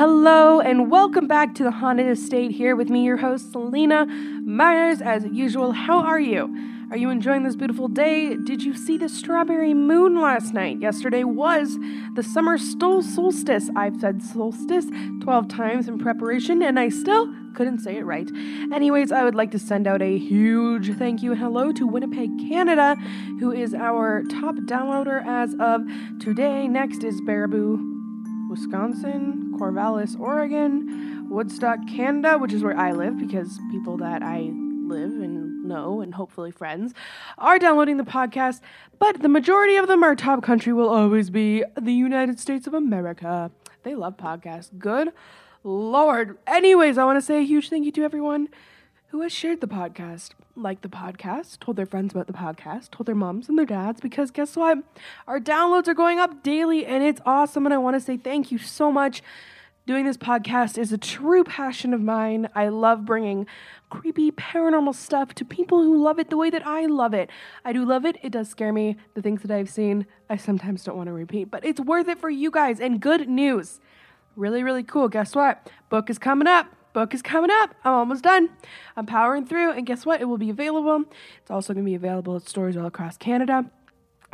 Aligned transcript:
Hello 0.00 0.60
and 0.60 0.90
welcome 0.90 1.26
back 1.26 1.54
to 1.56 1.62
the 1.62 1.70
Haunted 1.70 2.06
Estate 2.06 2.52
here 2.52 2.74
with 2.74 2.88
me, 2.88 3.04
your 3.04 3.18
host, 3.18 3.52
Selena 3.52 4.06
Myers. 4.06 5.02
As 5.02 5.26
usual, 5.26 5.72
how 5.72 5.98
are 5.98 6.18
you? 6.18 6.48
Are 6.90 6.96
you 6.96 7.10
enjoying 7.10 7.42
this 7.42 7.54
beautiful 7.54 7.86
day? 7.86 8.34
Did 8.34 8.62
you 8.62 8.72
see 8.72 8.96
the 8.96 9.10
strawberry 9.10 9.74
moon 9.74 10.18
last 10.18 10.54
night? 10.54 10.80
Yesterday 10.80 11.22
was 11.22 11.76
the 12.14 12.22
summer 12.22 12.56
solstice. 12.56 13.68
I've 13.76 14.00
said 14.00 14.22
solstice 14.22 14.86
12 15.20 15.48
times 15.48 15.86
in 15.86 15.98
preparation 15.98 16.62
and 16.62 16.80
I 16.80 16.88
still 16.88 17.30
couldn't 17.54 17.80
say 17.80 17.98
it 17.98 18.06
right. 18.06 18.30
Anyways, 18.72 19.12
I 19.12 19.22
would 19.22 19.34
like 19.34 19.50
to 19.50 19.58
send 19.58 19.86
out 19.86 20.00
a 20.00 20.16
huge 20.16 20.96
thank 20.96 21.22
you 21.22 21.32
and 21.32 21.40
hello 21.40 21.72
to 21.72 21.86
Winnipeg, 21.86 22.30
Canada, 22.48 22.96
who 23.38 23.52
is 23.52 23.74
our 23.74 24.22
top 24.30 24.54
downloader 24.64 25.22
as 25.26 25.54
of 25.60 25.82
today. 26.20 26.68
Next 26.68 27.04
is 27.04 27.20
Baraboo, 27.20 27.89
Wisconsin, 28.50 29.54
Corvallis, 29.56 30.18
Oregon, 30.18 31.28
Woodstock, 31.30 31.78
Canada, 31.88 32.36
which 32.36 32.52
is 32.52 32.64
where 32.64 32.76
I 32.76 32.90
live 32.90 33.16
because 33.16 33.60
people 33.70 33.96
that 33.98 34.24
I 34.24 34.50
live 34.50 35.12
and 35.12 35.64
know 35.64 36.00
and 36.00 36.14
hopefully 36.14 36.50
friends 36.50 36.92
are 37.38 37.60
downloading 37.60 37.96
the 37.96 38.02
podcast, 38.02 38.60
but 38.98 39.22
the 39.22 39.28
majority 39.28 39.76
of 39.76 39.86
them, 39.86 40.02
our 40.02 40.16
top 40.16 40.42
country 40.42 40.72
will 40.72 40.88
always 40.88 41.30
be 41.30 41.64
the 41.80 41.92
United 41.92 42.40
States 42.40 42.66
of 42.66 42.74
America. 42.74 43.52
They 43.84 43.94
love 43.94 44.16
podcasts. 44.16 44.76
Good 44.76 45.12
Lord. 45.62 46.36
Anyways, 46.46 46.98
I 46.98 47.04
want 47.04 47.18
to 47.18 47.22
say 47.22 47.38
a 47.38 47.46
huge 47.46 47.70
thank 47.70 47.84
you 47.84 47.92
to 47.92 48.02
everyone 48.02 48.48
who 49.08 49.22
has 49.22 49.32
shared 49.32 49.60
the 49.60 49.68
podcast, 49.68 50.30
liked 50.56 50.82
the 50.82 50.88
podcast, 50.88 51.60
told 51.60 51.76
their 51.76 51.86
friends 51.86 52.12
about 52.12 52.26
the 52.26 52.32
podcast, 52.32 52.90
told 52.90 53.06
their 53.06 53.14
moms 53.14 53.48
and 53.48 53.58
their 53.58 53.66
dads, 53.66 54.00
because 54.00 54.30
guess 54.30 54.56
what? 54.56 54.78
Our 55.26 55.40
downloads 55.40 55.88
are 55.88 55.94
going 55.94 56.18
up 56.18 56.42
daily 56.42 56.84
and 56.86 57.02
it's 57.02 57.20
awesome. 57.24 57.66
And 57.66 57.74
I 57.74 57.78
want 57.78 57.96
to 57.96 58.00
say 58.00 58.16
thank 58.16 58.50
you 58.50 58.58
so 58.58 58.92
much. 58.92 59.22
Doing 59.86 60.04
this 60.04 60.16
podcast 60.16 60.78
is 60.78 60.92
a 60.92 60.98
true 60.98 61.42
passion 61.42 61.94
of 61.94 62.00
mine. 62.00 62.48
I 62.54 62.68
love 62.68 63.04
bringing 63.04 63.46
creepy 63.88 64.30
paranormal 64.30 64.94
stuff 64.94 65.34
to 65.34 65.44
people 65.44 65.82
who 65.82 66.00
love 66.00 66.18
it 66.18 66.30
the 66.30 66.36
way 66.36 66.50
that 66.50 66.64
I 66.66 66.86
love 66.86 67.14
it. 67.14 67.30
I 67.64 67.72
do 67.72 67.84
love 67.84 68.04
it. 68.04 68.16
It 68.22 68.30
does 68.30 68.48
scare 68.48 68.72
me. 68.72 68.96
The 69.14 69.22
things 69.22 69.42
that 69.42 69.50
I've 69.50 69.70
seen, 69.70 70.06
I 70.28 70.36
sometimes 70.36 70.84
don't 70.84 70.96
want 70.96 71.08
to 71.08 71.12
repeat, 71.12 71.50
but 71.50 71.64
it's 71.64 71.80
worth 71.80 72.06
it 72.08 72.20
for 72.20 72.30
you 72.30 72.50
guys. 72.50 72.78
And 72.78 73.00
good 73.00 73.28
news. 73.28 73.80
Really, 74.36 74.62
really 74.62 74.84
cool. 74.84 75.08
Guess 75.08 75.34
what? 75.34 75.68
Book 75.88 76.08
is 76.08 76.18
coming 76.18 76.46
up 76.46 76.66
book 76.92 77.14
is 77.14 77.22
coming 77.22 77.50
up. 77.50 77.74
I'm 77.84 77.94
almost 77.94 78.24
done. 78.24 78.50
I'm 78.96 79.06
powering 79.06 79.46
through, 79.46 79.72
and 79.72 79.86
guess 79.86 80.04
what? 80.04 80.20
It 80.20 80.24
will 80.24 80.38
be 80.38 80.50
available. 80.50 81.04
It's 81.40 81.50
also 81.50 81.72
going 81.72 81.84
to 81.84 81.90
be 81.90 81.94
available 81.94 82.36
at 82.36 82.48
stores 82.48 82.76
all 82.76 82.86
across 82.86 83.16
Canada, 83.16 83.70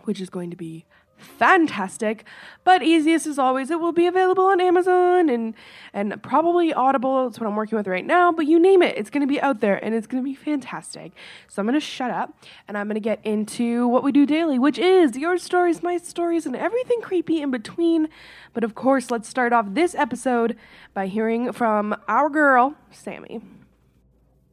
which 0.04 0.20
is 0.20 0.30
going 0.30 0.50
to 0.50 0.56
be 0.56 0.84
fantastic. 1.18 2.24
But 2.64 2.82
easiest 2.82 3.26
as 3.26 3.38
always, 3.38 3.70
it 3.70 3.80
will 3.80 3.92
be 3.92 4.06
available 4.06 4.44
on 4.44 4.60
Amazon 4.60 5.28
and 5.28 5.54
and 5.92 6.22
probably 6.22 6.72
Audible. 6.72 7.24
That's 7.24 7.40
what 7.40 7.46
I'm 7.46 7.56
working 7.56 7.76
with 7.76 7.86
right 7.86 8.04
now. 8.04 8.32
But 8.32 8.46
you 8.46 8.58
name 8.58 8.82
it, 8.82 8.96
it's 8.96 9.10
going 9.10 9.20
to 9.20 9.26
be 9.26 9.40
out 9.40 9.60
there 9.60 9.82
and 9.84 9.94
it's 9.94 10.06
going 10.06 10.22
to 10.22 10.28
be 10.28 10.34
fantastic. 10.34 11.12
So 11.48 11.60
I'm 11.60 11.66
going 11.66 11.74
to 11.74 11.80
shut 11.80 12.10
up 12.10 12.34
and 12.68 12.76
I'm 12.76 12.86
going 12.86 12.94
to 12.94 13.00
get 13.00 13.20
into 13.24 13.86
what 13.88 14.02
we 14.02 14.12
do 14.12 14.26
daily, 14.26 14.58
which 14.58 14.78
is 14.78 15.16
your 15.16 15.38
stories, 15.38 15.82
my 15.82 15.96
stories, 15.98 16.46
and 16.46 16.56
everything 16.56 17.00
creepy 17.00 17.40
in 17.40 17.50
between. 17.50 18.08
But 18.52 18.64
of 18.64 18.74
course, 18.74 19.10
let's 19.10 19.28
start 19.28 19.52
off 19.52 19.66
this 19.70 19.94
episode 19.94 20.56
by 20.94 21.06
hearing 21.06 21.52
from 21.52 21.96
our 22.08 22.28
girl, 22.28 22.74
Sammy. 22.90 23.40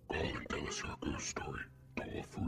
Call 0.09 0.22
and 0.22 0.50
tell 0.50 0.68
us 0.68 0.84
your 0.84 0.96
ghost 1.02 1.28
story. 1.28 1.62
Toll 1.96 2.23
free 2.29 2.44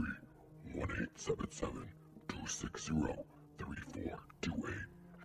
1 0.74 0.82
877 0.82 1.88
260 2.28 3.35
3428 3.66 4.74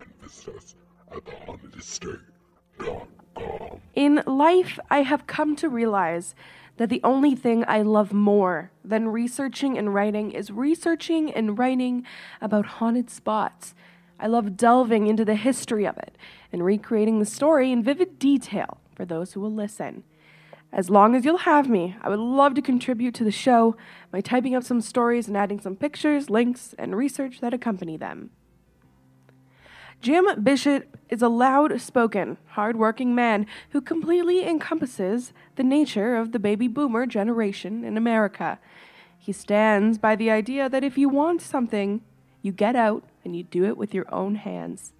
and 0.00 0.20
visit 0.20 0.56
us 0.56 0.74
at 1.10 1.24
thehauntedestate.com. 1.24 3.80
In 3.94 4.22
life, 4.26 4.78
I 4.90 5.02
have 5.02 5.26
come 5.26 5.56
to 5.56 5.68
realize 5.68 6.34
that 6.76 6.88
the 6.88 7.00
only 7.04 7.34
thing 7.34 7.64
I 7.68 7.82
love 7.82 8.12
more 8.12 8.70
than 8.84 9.08
researching 9.08 9.78
and 9.78 9.94
writing 9.94 10.32
is 10.32 10.50
researching 10.50 11.32
and 11.32 11.58
writing 11.58 12.04
about 12.40 12.66
haunted 12.66 13.10
spots. 13.10 13.74
I 14.18 14.26
love 14.26 14.56
delving 14.56 15.06
into 15.06 15.24
the 15.24 15.34
history 15.34 15.86
of 15.86 15.96
it 15.98 16.16
and 16.52 16.64
recreating 16.64 17.18
the 17.18 17.26
story 17.26 17.72
in 17.72 17.82
vivid 17.82 18.18
detail 18.18 18.78
for 18.94 19.04
those 19.04 19.32
who 19.32 19.40
will 19.40 19.52
listen. 19.52 20.04
As 20.72 20.88
long 20.88 21.14
as 21.14 21.24
you'll 21.24 21.38
have 21.38 21.68
me, 21.68 21.96
I 22.00 22.08
would 22.08 22.18
love 22.18 22.54
to 22.54 22.62
contribute 22.62 23.14
to 23.16 23.24
the 23.24 23.30
show 23.30 23.76
by 24.10 24.22
typing 24.22 24.54
up 24.54 24.64
some 24.64 24.80
stories 24.80 25.28
and 25.28 25.36
adding 25.36 25.60
some 25.60 25.76
pictures, 25.76 26.30
links, 26.30 26.74
and 26.78 26.96
research 26.96 27.40
that 27.40 27.52
accompany 27.52 27.98
them. 27.98 28.30
Jim 30.00 30.26
Bishop 30.42 30.96
is 31.10 31.22
a 31.22 31.28
loud 31.28 31.78
spoken, 31.80 32.38
hard 32.48 32.76
working 32.76 33.14
man 33.14 33.46
who 33.70 33.80
completely 33.80 34.44
encompasses 34.44 35.32
the 35.56 35.62
nature 35.62 36.16
of 36.16 36.32
the 36.32 36.38
baby 36.38 36.66
boomer 36.68 37.06
generation 37.06 37.84
in 37.84 37.96
America. 37.96 38.58
He 39.16 39.32
stands 39.32 39.98
by 39.98 40.16
the 40.16 40.30
idea 40.30 40.68
that 40.68 40.82
if 40.82 40.98
you 40.98 41.08
want 41.08 41.42
something, 41.42 42.00
you 42.40 42.50
get 42.50 42.74
out 42.74 43.04
and 43.24 43.36
you 43.36 43.44
do 43.44 43.64
it 43.64 43.76
with 43.76 43.94
your 43.94 44.12
own 44.12 44.36
hands. 44.36 44.92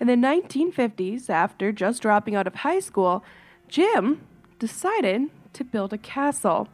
In 0.00 0.06
the 0.06 0.14
1950s, 0.14 1.28
after 1.28 1.72
just 1.72 2.00
dropping 2.00 2.34
out 2.34 2.46
of 2.46 2.54
high 2.54 2.80
school, 2.80 3.22
Jim 3.68 4.20
decided 4.62 5.22
to 5.52 5.64
build 5.64 5.92
a 5.92 5.98
castle. 5.98 6.68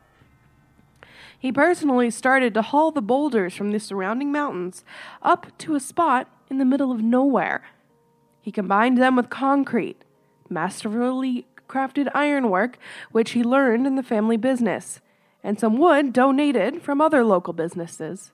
He 1.39 1.51
personally 1.51 2.11
started 2.11 2.53
to 2.53 2.61
haul 2.61 2.91
the 2.91 3.01
boulders 3.01 3.55
from 3.55 3.71
the 3.71 3.81
surrounding 3.81 4.31
mountains 4.31 4.85
up 5.23 5.47
to 5.57 5.75
a 5.75 5.81
spot 5.81 6.29
in 6.51 6.59
the 6.59 6.67
middle 6.67 6.93
of 6.93 7.01
nowhere. 7.01 7.63
He 8.43 8.53
combined 8.53 8.99
them 8.99 9.17
with 9.17 9.31
concrete, 9.31 10.05
masterfully 10.51 11.47
crafted 11.67 12.11
ironwork, 12.15 12.77
which 13.11 13.31
he 13.31 13.43
learned 13.43 13.87
in 13.87 13.97
the 13.97 14.03
family 14.03 14.37
business, 14.37 15.01
and 15.43 15.59
some 15.59 15.79
wood 15.79 16.13
donated 16.13 16.83
from 16.83 17.01
other 17.01 17.25
local 17.25 17.55
businesses. 17.55 18.33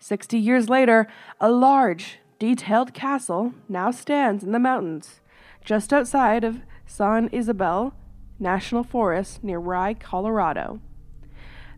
Sixty 0.00 0.38
years 0.38 0.68
later, 0.68 1.06
a 1.40 1.52
large, 1.52 2.18
detailed 2.40 2.94
castle 2.94 3.54
now 3.68 3.92
stands 3.92 4.42
in 4.42 4.50
the 4.50 4.58
mountains, 4.58 5.20
just 5.64 5.92
outside 5.92 6.42
of 6.42 6.62
San 6.84 7.28
Isabel 7.28 7.94
National 8.40 8.82
Forest 8.82 9.44
near 9.44 9.58
Rye, 9.58 9.94
Colorado. 9.94 10.80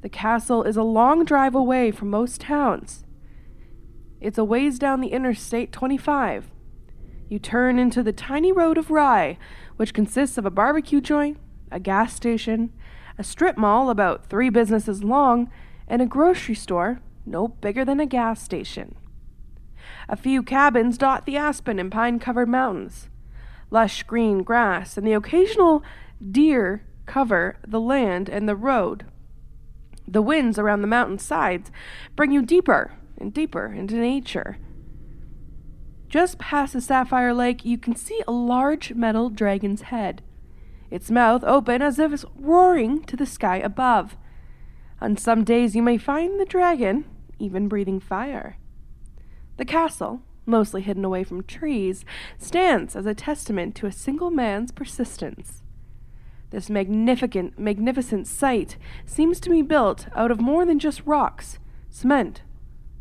The 0.03 0.09
castle 0.09 0.63
is 0.63 0.77
a 0.77 0.83
long 0.83 1.25
drive 1.25 1.55
away 1.55 1.91
from 1.91 2.11
most 2.11 2.41
towns. 2.41 3.05
It's 4.21 4.39
a 4.39 4.45
ways 4.45 4.79
down 4.79 5.01
the 5.01 5.09
Interstate 5.09 5.73
25. 5.73 6.51
You 7.29 7.39
turn 7.39 7.79
into 7.79 8.03
the 8.03 8.13
tiny 8.13 8.53
road 8.53 8.79
of 8.79 8.91
Rye, 8.91 9.39
which 9.77 9.95
consists 9.95 10.39
of 10.39 10.47
a 10.47 10.51
barbecue 10.51 11.01
joint, 11.01 11.39
a 11.71 11.81
gas 11.81 12.15
station, 12.15 12.73
a 13.19 13.25
strip 13.25 13.57
mall 13.57 13.91
about 13.91 14.27
three 14.27 14.49
businesses 14.49 15.03
long, 15.03 15.51
and 15.89 16.01
a 16.01 16.07
grocery 16.07 16.55
store 16.55 17.01
no 17.27 17.49
bigger 17.49 17.85
than 17.85 18.01
a 18.01 18.07
gas 18.07 18.43
station. 18.43 18.95
A 20.09 20.17
few 20.17 20.43
cabins 20.43 20.99
dot 20.99 21.27
the 21.27 21.37
aspen 21.37 21.79
and 21.79 21.91
pine 21.91 22.19
covered 22.19 22.49
mountains. 22.49 23.09
Lush 23.71 24.03
green 24.03 24.43
grass 24.43 24.97
and 24.97 25.07
the 25.07 25.13
occasional 25.13 25.83
deer 26.31 26.85
cover 27.07 27.59
the 27.67 27.81
land 27.81 28.29
and 28.29 28.49
the 28.49 28.57
road. 28.57 29.05
The 30.07 30.23
winds 30.23 30.59
around 30.59 30.83
the 30.83 30.87
mountain 30.89 31.19
sides 31.19 31.71
bring 32.17 32.33
you 32.33 32.43
deeper 32.43 32.93
and 33.19 33.33
deeper 33.33 33.73
into 33.73 33.97
nature. 33.97 34.59
Just 36.09 36.39
past 36.39 36.75
the 36.75 36.81
sapphire 36.81 37.33
lake, 37.33 37.65
you 37.65 37.79
can 37.79 37.97
see 37.97 38.21
a 38.29 38.33
large 38.33 38.93
metal 38.93 39.31
dragon's 39.31 39.83
head, 39.83 40.23
its 40.91 41.11
mouth 41.11 41.43
open 41.45 41.81
as 41.81 41.99
if 41.99 42.13
it's 42.13 42.27
roaring 42.37 43.03
to 43.05 43.17
the 43.17 43.25
sky 43.25 43.57
above. 43.57 44.17
On 45.01 45.17
some 45.17 45.43
days, 45.43 45.75
you 45.75 45.83
may 45.83 45.97
find 45.97 46.39
the 46.39 46.45
dragon 46.45 47.07
even 47.39 47.69
breathing 47.69 47.99
fire. 47.99 48.57
The 49.57 49.65
castle, 49.65 50.23
mostly 50.47 50.83
hidden 50.83 51.05
away 51.05 51.25
from 51.25 51.43
trees, 51.43 52.05
stands 52.39 52.95
as 52.95 53.07
a 53.07 53.15
testament 53.15 53.75
to 53.77 53.87
a 53.87 53.93
single 53.93 54.31
man's 54.31 54.73
persistence. 54.73 55.62
This 56.53 56.69
magnificent, 56.69 57.59
magnificent 57.59 58.27
site 58.27 58.77
seems 59.07 59.41
to 59.41 59.49
be 59.49 59.63
built 59.63 60.07
out 60.15 60.31
of 60.31 60.39
more 60.39 60.67
than 60.67 60.79
just 60.79 61.01
rocks, 61.07 61.59
cement, 61.89 62.43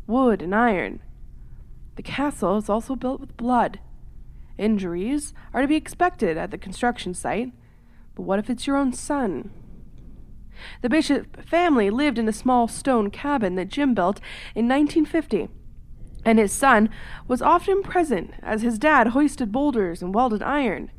wood, 0.06 0.40
and 0.40 0.54
iron. 0.54 1.02
The 1.96 2.02
castle 2.02 2.56
is 2.56 2.70
also 2.70 2.96
built 2.96 3.20
with 3.20 3.36
blood. 3.36 3.78
Injuries 4.56 5.34
are 5.52 5.60
to 5.60 5.68
be 5.68 5.76
expected 5.76 6.38
at 6.38 6.50
the 6.50 6.56
construction 6.56 7.12
site, 7.12 7.52
but 8.14 8.22
what 8.22 8.38
if 8.38 8.48
it's 8.48 8.66
your 8.66 8.78
own 8.78 8.94
son? 8.94 9.50
The 10.80 10.88
Bishop 10.88 11.44
family 11.44 11.90
lived 11.90 12.18
in 12.18 12.28
a 12.28 12.32
small 12.32 12.68
stone 12.68 13.10
cabin 13.10 13.56
that 13.56 13.68
Jim 13.68 13.92
built 13.92 14.18
in 14.54 14.66
1950, 14.66 15.50
and 16.24 16.38
his 16.38 16.52
son 16.52 16.88
was 17.28 17.42
often 17.42 17.82
present 17.82 18.30
as 18.42 18.62
his 18.62 18.78
dad 18.78 19.08
hoisted 19.08 19.52
boulders 19.52 20.00
and 20.00 20.14
welded 20.14 20.42
iron. 20.42 20.90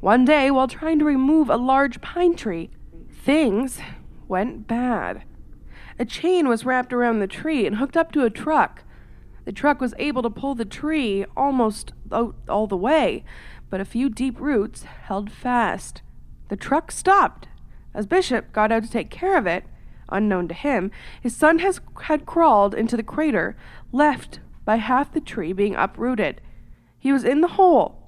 One 0.00 0.24
day, 0.24 0.50
while 0.50 0.68
trying 0.68 0.98
to 0.98 1.04
remove 1.04 1.48
a 1.48 1.56
large 1.56 2.00
pine 2.00 2.36
tree, 2.36 2.70
things 3.10 3.80
went 4.28 4.66
bad. 4.66 5.24
A 5.98 6.04
chain 6.04 6.48
was 6.48 6.64
wrapped 6.64 6.92
around 6.92 7.20
the 7.20 7.26
tree 7.26 7.66
and 7.66 7.76
hooked 7.76 7.96
up 7.96 8.12
to 8.12 8.24
a 8.24 8.30
truck. 8.30 8.82
The 9.44 9.52
truck 9.52 9.80
was 9.80 9.94
able 9.98 10.22
to 10.22 10.30
pull 10.30 10.54
the 10.54 10.64
tree 10.64 11.24
almost 11.36 11.92
all 12.10 12.66
the 12.66 12.76
way, 12.76 13.24
but 13.70 13.80
a 13.80 13.84
few 13.84 14.08
deep 14.08 14.40
roots 14.40 14.82
held 14.82 15.30
fast. 15.30 16.02
The 16.48 16.56
truck 16.56 16.90
stopped. 16.90 17.48
As 17.94 18.06
Bishop 18.06 18.52
got 18.52 18.72
out 18.72 18.84
to 18.84 18.90
take 18.90 19.10
care 19.10 19.36
of 19.36 19.46
it, 19.46 19.64
unknown 20.08 20.48
to 20.48 20.54
him, 20.54 20.90
his 21.20 21.34
son 21.34 21.60
has, 21.60 21.80
had 22.02 22.26
crawled 22.26 22.74
into 22.74 22.96
the 22.96 23.02
crater, 23.02 23.56
left 23.92 24.40
by 24.64 24.76
half 24.76 25.12
the 25.12 25.20
tree 25.20 25.52
being 25.52 25.74
uprooted. 25.74 26.40
He 26.98 27.12
was 27.12 27.24
in 27.24 27.40
the 27.40 27.48
hole, 27.48 28.02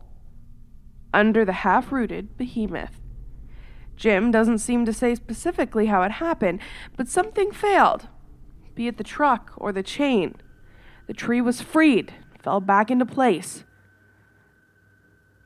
under 1.16 1.46
the 1.46 1.52
half 1.64 1.90
rooted 1.90 2.36
behemoth. 2.36 3.00
Jim 3.96 4.30
doesn't 4.30 4.58
seem 4.58 4.84
to 4.84 4.92
say 4.92 5.14
specifically 5.14 5.86
how 5.86 6.02
it 6.02 6.12
happened, 6.12 6.60
but 6.94 7.08
something 7.08 7.50
failed, 7.50 8.08
be 8.74 8.86
it 8.86 8.98
the 8.98 9.02
truck 9.02 9.52
or 9.56 9.72
the 9.72 9.82
chain. 9.82 10.34
The 11.06 11.14
tree 11.14 11.40
was 11.40 11.62
freed, 11.62 12.12
fell 12.42 12.60
back 12.60 12.90
into 12.90 13.06
place, 13.06 13.64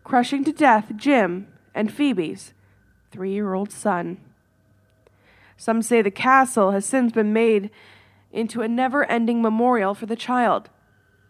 crushing 0.03 0.43
to 0.43 0.53
death 0.53 0.91
Jim 0.97 1.47
and 1.73 1.93
Phoebe's 1.93 2.53
three 3.13 3.33
year 3.33 3.55
old 3.55 3.71
son. 3.71 4.19
Some 5.57 5.83
say 5.83 6.03
the 6.03 6.11
castle 6.11 6.73
has 6.73 6.85
since 6.85 7.13
been 7.13 7.33
made 7.33 7.71
into 8.33 8.63
a 8.63 8.69
never 8.69 9.05
ending 9.05 9.41
memorial 9.41 9.95
for 9.95 10.07
the 10.07 10.17
child. 10.17 10.69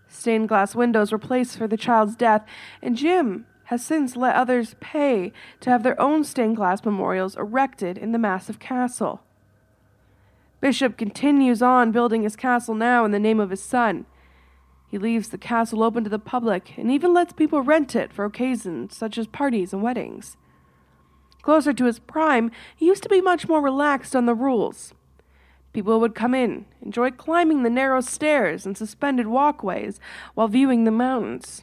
Stained 0.08 0.48
glass 0.48 0.74
windows 0.74 1.12
were 1.12 1.18
placed 1.18 1.58
for 1.58 1.68
the 1.68 1.76
child's 1.76 2.16
death, 2.16 2.46
and 2.80 2.96
Jim 2.96 3.44
has 3.70 3.84
since 3.84 4.16
let 4.16 4.34
others 4.34 4.74
pay 4.80 5.32
to 5.60 5.70
have 5.70 5.84
their 5.84 5.98
own 6.00 6.24
stained 6.24 6.56
glass 6.56 6.84
memorials 6.84 7.36
erected 7.36 7.96
in 7.96 8.10
the 8.10 8.18
massive 8.18 8.58
castle. 8.58 9.20
Bishop 10.60 10.96
continues 10.96 11.62
on 11.62 11.92
building 11.92 12.24
his 12.24 12.34
castle 12.34 12.74
now 12.74 13.04
in 13.04 13.12
the 13.12 13.20
name 13.20 13.38
of 13.38 13.50
his 13.50 13.62
son. 13.62 14.06
He 14.88 14.98
leaves 14.98 15.28
the 15.28 15.38
castle 15.38 15.84
open 15.84 16.02
to 16.02 16.10
the 16.10 16.18
public 16.18 16.76
and 16.76 16.90
even 16.90 17.14
lets 17.14 17.32
people 17.32 17.62
rent 17.62 17.94
it 17.94 18.12
for 18.12 18.24
occasions 18.24 18.96
such 18.96 19.16
as 19.16 19.28
parties 19.28 19.72
and 19.72 19.84
weddings. 19.84 20.36
Closer 21.40 21.72
to 21.72 21.84
his 21.84 22.00
prime, 22.00 22.50
he 22.74 22.86
used 22.86 23.04
to 23.04 23.08
be 23.08 23.20
much 23.20 23.46
more 23.46 23.62
relaxed 23.62 24.16
on 24.16 24.26
the 24.26 24.34
rules. 24.34 24.94
People 25.72 26.00
would 26.00 26.16
come 26.16 26.34
in, 26.34 26.66
enjoy 26.82 27.12
climbing 27.12 27.62
the 27.62 27.70
narrow 27.70 28.00
stairs 28.00 28.66
and 28.66 28.76
suspended 28.76 29.28
walkways 29.28 30.00
while 30.34 30.48
viewing 30.48 30.82
the 30.82 30.90
mountains. 30.90 31.62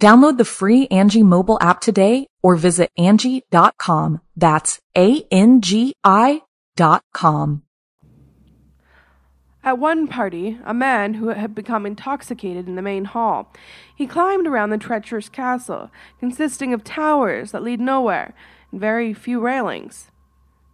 Download 0.00 0.38
the 0.38 0.46
free 0.46 0.88
Angi 0.88 1.22
mobile 1.22 1.58
app 1.60 1.82
today 1.82 2.26
or 2.42 2.56
visit 2.56 2.90
Angi.com. 2.98 4.22
That's 4.34 4.80
A-N-G-I 4.96 6.42
dot 6.74 7.02
com. 7.12 7.62
At 9.62 9.78
one 9.78 10.08
party, 10.08 10.58
a 10.64 10.72
man 10.72 11.14
who 11.14 11.28
had 11.28 11.54
become 11.54 11.84
intoxicated 11.84 12.66
in 12.66 12.76
the 12.76 12.82
main 12.82 13.04
hall. 13.04 13.52
He 13.94 14.06
climbed 14.06 14.46
around 14.46 14.70
the 14.70 14.78
treacherous 14.78 15.28
castle, 15.28 15.90
consisting 16.18 16.72
of 16.72 16.82
towers 16.82 17.52
that 17.52 17.62
lead 17.62 17.78
nowhere 17.78 18.32
and 18.72 18.80
very 18.80 19.12
few 19.12 19.38
railings. 19.38 20.10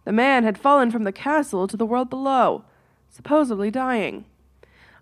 The 0.05 0.13
man 0.13 0.45
had 0.45 0.57
fallen 0.57 0.89
from 0.89 1.03
the 1.03 1.11
castle 1.11 1.67
to 1.67 1.75
the 1.75 1.85
world 1.85 2.09
below, 2.09 2.63
supposedly 3.09 3.71
dying. 3.71 4.23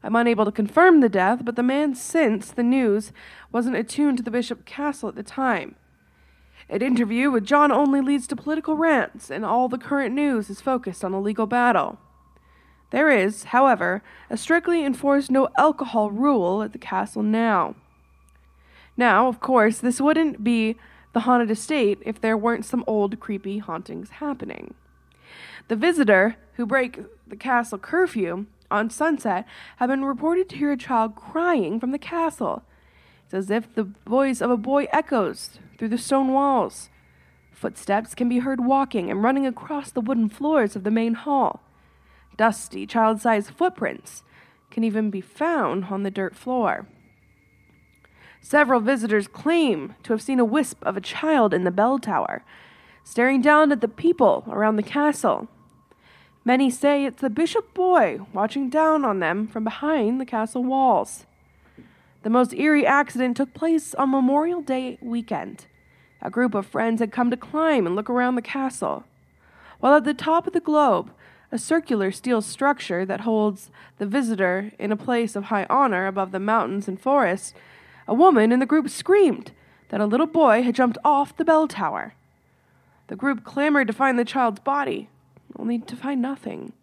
I'm 0.05 0.15
unable 0.15 0.45
to 0.45 0.51
confirm 0.51 0.99
the 0.99 1.09
death, 1.09 1.39
but 1.43 1.55
the 1.55 1.63
man 1.63 1.95
since 1.95 2.51
the 2.51 2.61
news 2.61 3.11
wasn't 3.51 3.75
attuned 3.75 4.17
to 4.17 4.23
the 4.23 4.29
Bishop 4.29 4.63
Castle 4.63 5.09
at 5.09 5.15
the 5.15 5.23
time. 5.23 5.75
An 6.69 6.83
interview 6.83 7.31
with 7.31 7.43
John 7.43 7.71
only 7.71 8.01
leads 8.01 8.27
to 8.27 8.35
political 8.35 8.75
rants, 8.75 9.31
and 9.31 9.43
all 9.43 9.67
the 9.67 9.79
current 9.79 10.13
news 10.13 10.47
is 10.47 10.61
focused 10.61 11.03
on 11.03 11.13
a 11.13 11.19
legal 11.19 11.47
battle. 11.47 11.97
There 12.91 13.09
is, 13.09 13.45
however, 13.45 14.03
a 14.29 14.37
strictly 14.37 14.85
enforced 14.85 15.31
no 15.31 15.49
alcohol 15.57 16.11
rule 16.11 16.61
at 16.61 16.71
the 16.71 16.77
castle 16.77 17.23
now. 17.23 17.73
Now, 18.95 19.27
of 19.27 19.39
course, 19.39 19.79
this 19.79 19.99
wouldn't 19.99 20.43
be 20.43 20.75
the 21.13 21.21
haunted 21.21 21.49
estate 21.49 21.97
if 22.05 22.21
there 22.21 22.37
weren't 22.37 22.63
some 22.63 22.83
old 22.85 23.19
creepy 23.19 23.57
hauntings 23.57 24.11
happening. 24.11 24.75
The 25.67 25.75
visitor 25.75 26.35
who 26.53 26.67
break 26.67 26.99
the 27.25 27.35
castle 27.35 27.79
curfew 27.79 28.45
on 28.75 28.89
Sunset 28.89 29.45
have 29.77 29.89
been 29.89 30.03
reported 30.03 30.49
to 30.49 30.57
hear 30.57 30.71
a 30.71 30.77
child 30.77 31.15
crying 31.15 31.79
from 31.79 31.91
the 31.91 31.97
castle. 31.97 32.63
It's 33.23 33.33
as 33.33 33.49
if 33.49 33.73
the 33.73 33.91
voice 34.05 34.41
of 34.41 34.51
a 34.51 34.57
boy 34.57 34.87
echoes 34.91 35.59
through 35.77 35.89
the 35.89 35.97
stone 35.97 36.31
walls. 36.31 36.89
Footsteps 37.51 38.13
can 38.13 38.29
be 38.29 38.39
heard 38.39 38.65
walking 38.65 39.09
and 39.09 39.23
running 39.23 39.47
across 39.47 39.91
the 39.91 40.01
wooden 40.01 40.29
floors 40.29 40.75
of 40.75 40.83
the 40.83 40.91
main 40.91 41.13
hall. 41.13 41.61
Dusty, 42.37 42.85
child 42.85 43.21
sized 43.21 43.49
footprints 43.51 44.23
can 44.69 44.83
even 44.83 45.09
be 45.09 45.21
found 45.21 45.85
on 45.85 46.03
the 46.03 46.11
dirt 46.11 46.35
floor. 46.35 46.85
Several 48.41 48.81
visitors 48.81 49.27
claim 49.27 49.95
to 50.03 50.13
have 50.13 50.21
seen 50.21 50.39
a 50.39 50.45
wisp 50.45 50.83
of 50.83 50.97
a 50.97 51.01
child 51.01 51.53
in 51.53 51.63
the 51.63 51.71
bell 51.71 51.97
tower, 51.97 52.43
staring 53.03 53.41
down 53.41 53.71
at 53.71 53.81
the 53.81 53.87
people 53.87 54.43
around 54.47 54.75
the 54.75 54.83
castle. 54.83 55.47
Many 56.47 56.69
say 56.69 57.05
it's 57.05 57.21
the 57.21 57.31
bishop 57.31 57.73
boy 57.73 58.19
watching 58.31 58.69
down 58.69 59.03
on 59.03 59.19
them 59.19 59.47
from 59.47 59.63
behind 59.63 60.21
the 60.21 60.27
castle 60.27 60.63
walls. 60.63 61.25
The 62.21 62.29
most 62.29 62.53
eerie 62.53 62.85
accident 62.85 63.35
took 63.35 63.55
place 63.55 63.95
on 63.95 64.11
Memorial 64.11 64.61
Day 64.61 64.99
weekend. 65.01 65.65
A 66.21 66.29
group 66.29 66.53
of 66.53 66.67
friends 66.67 66.99
had 66.99 67.11
come 67.11 67.31
to 67.31 67.37
climb 67.37 67.87
and 67.87 67.95
look 67.95 68.11
around 68.11 68.35
the 68.35 68.43
castle. 68.43 69.05
While 69.79 69.95
at 69.95 70.03
the 70.03 70.13
top 70.13 70.45
of 70.45 70.53
the 70.53 70.59
globe, 70.59 71.09
a 71.51 71.57
circular 71.57 72.11
steel 72.11 72.43
structure 72.43 73.05
that 73.05 73.21
holds 73.21 73.71
the 73.97 74.05
visitor 74.05 74.71
in 74.77 74.91
a 74.91 74.97
place 74.97 75.35
of 75.35 75.45
high 75.45 75.65
honor 75.67 76.05
above 76.05 76.31
the 76.31 76.39
mountains 76.39 76.87
and 76.87 77.01
forests, 77.01 77.55
a 78.07 78.13
woman 78.13 78.51
in 78.51 78.59
the 78.59 78.67
group 78.67 78.87
screamed 78.89 79.51
that 79.89 80.01
a 80.01 80.05
little 80.05 80.27
boy 80.27 80.61
had 80.61 80.75
jumped 80.75 80.99
off 81.03 81.35
the 81.35 81.45
bell 81.45 81.67
tower. 81.67 82.13
The 83.07 83.15
group 83.15 83.43
clamored 83.43 83.87
to 83.87 83.93
find 83.93 84.19
the 84.19 84.25
child's 84.25 84.59
body, 84.59 85.09
only 85.57 85.79
to 85.79 85.95
find 85.95 86.21
nothing. 86.21 86.73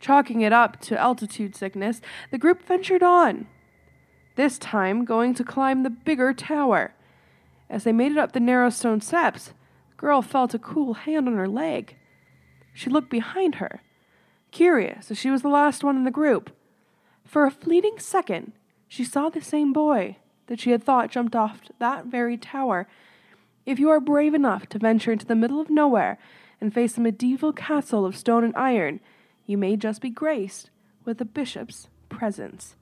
Chalking 0.00 0.42
it 0.42 0.52
up 0.52 0.80
to 0.82 1.00
altitude 1.00 1.56
sickness, 1.56 2.00
the 2.30 2.38
group 2.38 2.62
ventured 2.62 3.02
on, 3.02 3.46
this 4.36 4.58
time 4.58 5.04
going 5.04 5.34
to 5.34 5.44
climb 5.44 5.82
the 5.82 5.90
bigger 5.90 6.32
tower. 6.32 6.94
As 7.70 7.84
they 7.84 7.92
made 7.92 8.12
it 8.12 8.18
up 8.18 8.32
the 8.32 8.40
narrow 8.40 8.70
stone 8.70 9.00
steps, 9.00 9.52
the 9.90 9.96
girl 9.96 10.22
felt 10.22 10.54
a 10.54 10.58
cool 10.58 10.94
hand 10.94 11.28
on 11.28 11.36
her 11.36 11.48
leg. 11.48 11.96
She 12.72 12.90
looked 12.90 13.10
behind 13.10 13.56
her, 13.56 13.80
curious 14.50 15.10
as 15.10 15.18
she 15.18 15.30
was 15.30 15.42
the 15.42 15.48
last 15.48 15.84
one 15.84 15.96
in 15.96 16.04
the 16.04 16.10
group. 16.10 16.50
For 17.24 17.46
a 17.46 17.50
fleeting 17.50 17.98
second, 17.98 18.52
she 18.88 19.04
saw 19.04 19.28
the 19.28 19.40
same 19.40 19.72
boy 19.72 20.16
that 20.46 20.60
she 20.60 20.72
had 20.72 20.82
thought 20.82 21.10
jumped 21.10 21.36
off 21.36 21.60
that 21.78 22.06
very 22.06 22.36
tower. 22.36 22.86
If 23.64 23.78
you 23.78 23.88
are 23.88 24.00
brave 24.00 24.34
enough 24.34 24.68
to 24.70 24.78
venture 24.78 25.12
into 25.12 25.26
the 25.26 25.34
middle 25.34 25.60
of 25.60 25.70
nowhere 25.70 26.18
and 26.64 26.72
face 26.72 26.96
a 26.96 27.00
medieval 27.02 27.52
castle 27.52 28.06
of 28.06 28.16
stone 28.16 28.42
and 28.42 28.56
iron, 28.56 28.98
you 29.44 29.58
may 29.58 29.76
just 29.76 30.00
be 30.00 30.08
graced 30.08 30.70
with 31.04 31.18
the 31.18 31.24
bishop's 31.26 31.88
presence. 32.08 32.74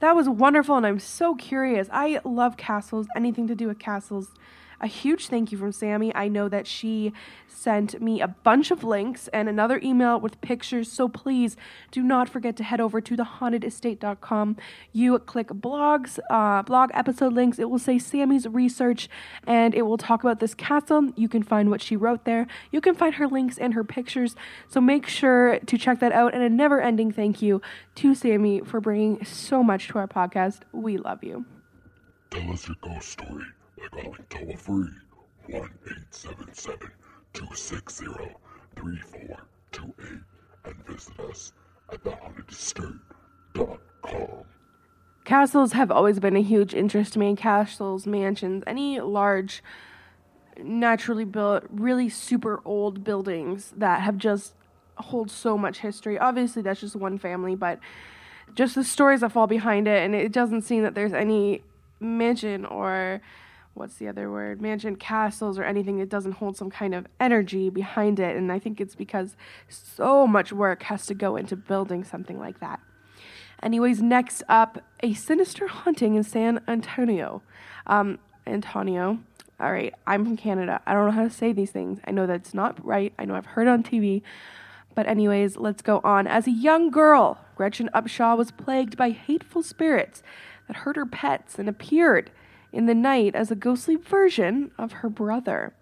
That 0.00 0.16
was 0.16 0.28
wonderful, 0.28 0.76
and 0.76 0.84
I'm 0.84 0.98
so 0.98 1.36
curious. 1.36 1.86
I 1.92 2.18
love 2.24 2.56
castles, 2.56 3.06
anything 3.14 3.46
to 3.46 3.54
do 3.54 3.68
with 3.68 3.78
castles 3.78 4.32
a 4.82 4.88
huge 4.88 5.28
thank 5.28 5.52
you 5.52 5.58
from 5.58 5.70
Sammy. 5.72 6.14
I 6.14 6.28
know 6.28 6.48
that 6.48 6.66
she 6.66 7.12
sent 7.46 8.00
me 8.02 8.20
a 8.20 8.28
bunch 8.28 8.72
of 8.72 8.82
links 8.82 9.28
and 9.28 9.48
another 9.48 9.80
email 9.82 10.18
with 10.18 10.40
pictures. 10.40 10.90
So 10.90 11.08
please 11.08 11.56
do 11.92 12.02
not 12.02 12.28
forget 12.28 12.56
to 12.56 12.64
head 12.64 12.80
over 12.80 13.00
to 13.00 13.16
thehauntedestate.com. 13.16 14.56
You 14.92 15.18
click 15.20 15.48
blogs, 15.48 16.18
uh, 16.28 16.62
blog 16.62 16.90
episode 16.94 17.32
links. 17.32 17.60
It 17.60 17.70
will 17.70 17.78
say 17.78 17.98
Sammy's 17.98 18.48
research 18.48 19.08
and 19.46 19.74
it 19.74 19.82
will 19.82 19.98
talk 19.98 20.24
about 20.24 20.40
this 20.40 20.54
castle. 20.54 21.10
You 21.14 21.28
can 21.28 21.44
find 21.44 21.70
what 21.70 21.80
she 21.80 21.96
wrote 21.96 22.24
there. 22.24 22.48
You 22.72 22.80
can 22.80 22.96
find 22.96 23.14
her 23.14 23.28
links 23.28 23.58
and 23.58 23.74
her 23.74 23.84
pictures. 23.84 24.34
So 24.68 24.80
make 24.80 25.06
sure 25.06 25.60
to 25.60 25.78
check 25.78 26.00
that 26.00 26.12
out. 26.12 26.34
And 26.34 26.42
a 26.42 26.48
never 26.48 26.80
ending 26.80 27.12
thank 27.12 27.40
you 27.40 27.62
to 27.96 28.14
Sammy 28.14 28.60
for 28.60 28.80
bringing 28.80 29.24
so 29.24 29.62
much 29.62 29.88
to 29.88 29.98
our 29.98 30.08
podcast. 30.08 30.60
We 30.72 30.96
love 30.96 31.22
you. 31.22 31.44
Tell 32.30 32.50
us 32.50 32.66
your 32.66 32.76
ghost 32.82 33.10
story 33.10 33.44
by 33.90 33.98
calling 34.02 34.24
toll 34.30 34.56
free 34.56 34.88
1 35.48 35.54
877 35.54 36.90
260 37.32 38.06
3428 38.76 40.20
and 40.64 40.86
visit 40.86 41.18
us 41.20 41.52
at 41.92 42.02
thehauntedestate.com. 42.04 44.44
Castles 45.24 45.72
have 45.72 45.90
always 45.90 46.20
been 46.20 46.36
a 46.36 46.42
huge 46.42 46.74
interest 46.74 47.14
to 47.14 47.18
me. 47.18 47.34
Castles, 47.36 48.06
mansions, 48.06 48.62
any 48.66 49.00
large, 49.00 49.62
naturally 50.62 51.24
built, 51.24 51.64
really 51.70 52.08
super 52.08 52.60
old 52.64 53.02
buildings 53.04 53.72
that 53.76 54.00
have 54.02 54.18
just 54.18 54.54
hold 54.96 55.30
so 55.30 55.56
much 55.56 55.78
history. 55.78 56.18
Obviously, 56.18 56.62
that's 56.62 56.80
just 56.80 56.96
one 56.96 57.18
family, 57.18 57.54
but 57.54 57.78
just 58.54 58.74
the 58.74 58.84
stories 58.84 59.20
that 59.20 59.32
fall 59.32 59.46
behind 59.46 59.88
it, 59.88 60.02
and 60.02 60.14
it 60.14 60.32
doesn't 60.32 60.60
seem 60.62 60.82
that 60.82 60.94
there's 60.94 61.14
any 61.14 61.62
mansion 62.00 62.66
or 62.66 63.22
what's 63.74 63.96
the 63.96 64.08
other 64.08 64.30
word 64.30 64.60
mansion 64.60 64.96
castles 64.96 65.58
or 65.58 65.64
anything 65.64 65.98
that 65.98 66.08
doesn't 66.08 66.32
hold 66.32 66.56
some 66.56 66.70
kind 66.70 66.94
of 66.94 67.06
energy 67.18 67.70
behind 67.70 68.20
it. 68.20 68.36
And 68.36 68.52
i 68.52 68.58
think 68.58 68.80
it's 68.80 68.94
because 68.94 69.36
so 69.68 70.26
much 70.26 70.52
work 70.52 70.82
has 70.84 71.06
to 71.06 71.14
go 71.14 71.36
into 71.36 71.56
building 71.56 72.04
something 72.04 72.38
like 72.38 72.60
that. 72.60 72.80
Anyways 73.62 74.02
next 74.02 74.42
up 74.48 74.82
a 75.00 75.14
sinister 75.14 75.68
haunting 75.68 76.14
in 76.14 76.22
san 76.22 76.60
antonio. 76.68 77.42
Um, 77.86 78.18
antonio 78.46 79.20
all 79.60 79.72
right 79.72 79.94
i'm 80.06 80.24
from 80.24 80.36
canada. 80.36 80.80
I 80.86 80.92
don't 80.92 81.06
know 81.06 81.12
how 81.12 81.24
to 81.24 81.30
say 81.30 81.52
these 81.52 81.70
things. 81.70 82.00
I 82.04 82.10
know 82.10 82.26
that's 82.26 82.54
not 82.54 82.84
right. 82.84 83.12
I 83.18 83.24
know 83.24 83.34
i've 83.34 83.46
heard 83.46 83.68
on 83.68 83.82
tv 83.82 84.22
but 84.94 85.06
anyways 85.06 85.56
let's 85.56 85.80
go 85.80 86.00
on. 86.04 86.26
As 86.26 86.46
a 86.46 86.52
young 86.52 86.90
girl 86.90 87.38
gretchen 87.56 87.88
upshaw 87.94 88.36
was 88.36 88.50
plagued 88.50 88.96
by 88.96 89.10
hateful 89.10 89.62
spirits 89.62 90.22
that 90.66 90.78
hurt 90.78 90.96
her 90.96 91.06
pets 91.06 91.58
and 91.58 91.68
appeared 91.68 92.30
in 92.72 92.86
the 92.86 92.94
night 92.94 93.34
as 93.34 93.50
a 93.50 93.56
ghostly 93.56 93.96
version 93.96 94.70
of 94.78 94.92
her 94.92 95.08
brother. 95.08 95.74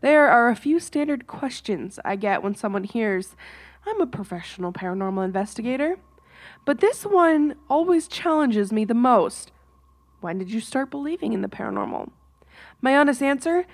There 0.00 0.28
are 0.28 0.48
a 0.48 0.56
few 0.56 0.80
standard 0.80 1.26
questions 1.26 1.98
I 2.04 2.16
get 2.16 2.42
when 2.42 2.54
someone 2.54 2.84
hears, 2.84 3.36
I'm 3.86 4.00
a 4.00 4.06
professional 4.06 4.72
paranormal 4.72 5.24
investigator. 5.24 5.98
But 6.64 6.80
this 6.80 7.04
one 7.04 7.54
always 7.68 8.08
challenges 8.08 8.72
me 8.72 8.84
the 8.84 8.94
most. 8.94 9.52
When 10.20 10.38
did 10.38 10.50
you 10.50 10.60
start 10.60 10.90
believing 10.90 11.32
in 11.32 11.42
the 11.42 11.48
paranormal? 11.48 12.10
My 12.80 12.96
honest 12.96 13.22
answer 13.22 13.66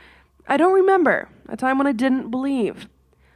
I 0.49 0.57
don't 0.57 0.75
remember 0.75 1.29
a 1.49 1.57
time 1.57 1.79
when 1.79 1.87
I 1.87 1.93
didn't 1.93 2.31
believe. 2.31 2.89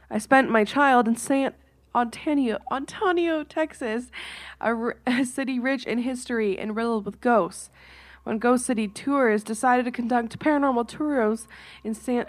I 0.09 0.17
spent 0.17 0.51
my 0.51 0.63
child 0.63 1.07
in 1.07 1.15
San 1.15 1.53
Antonio, 1.95 2.59
Antonio, 2.71 3.43
Texas, 3.43 4.11
a, 4.61 4.67
r- 4.67 4.97
a 5.07 5.23
city 5.23 5.57
rich 5.57 5.85
in 5.85 5.99
history 5.99 6.59
and 6.59 6.75
riddled 6.75 7.05
with 7.05 7.21
ghosts 7.21 7.69
when 8.27 8.39
Ghost 8.39 8.65
City 8.65 8.89
Tours 8.89 9.41
decided 9.41 9.85
to 9.85 9.91
conduct 9.91 10.37
paranormal 10.37 10.87
tours 10.89 11.47
in 11.83 11.93
San. 11.93 12.25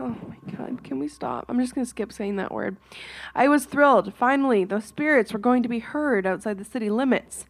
Oh 0.00 0.16
my 0.26 0.56
god, 0.56 0.82
can 0.82 0.98
we 0.98 1.08
stop? 1.08 1.44
I'm 1.48 1.60
just 1.60 1.74
going 1.74 1.84
to 1.84 1.90
skip 1.90 2.10
saying 2.10 2.36
that 2.36 2.50
word. 2.50 2.78
I 3.34 3.48
was 3.48 3.66
thrilled. 3.66 4.14
Finally, 4.14 4.64
the 4.64 4.80
spirits 4.80 5.32
were 5.32 5.38
going 5.38 5.62
to 5.62 5.68
be 5.68 5.80
heard 5.80 6.26
outside 6.26 6.56
the 6.56 6.64
city 6.64 6.88
limits, 6.88 7.44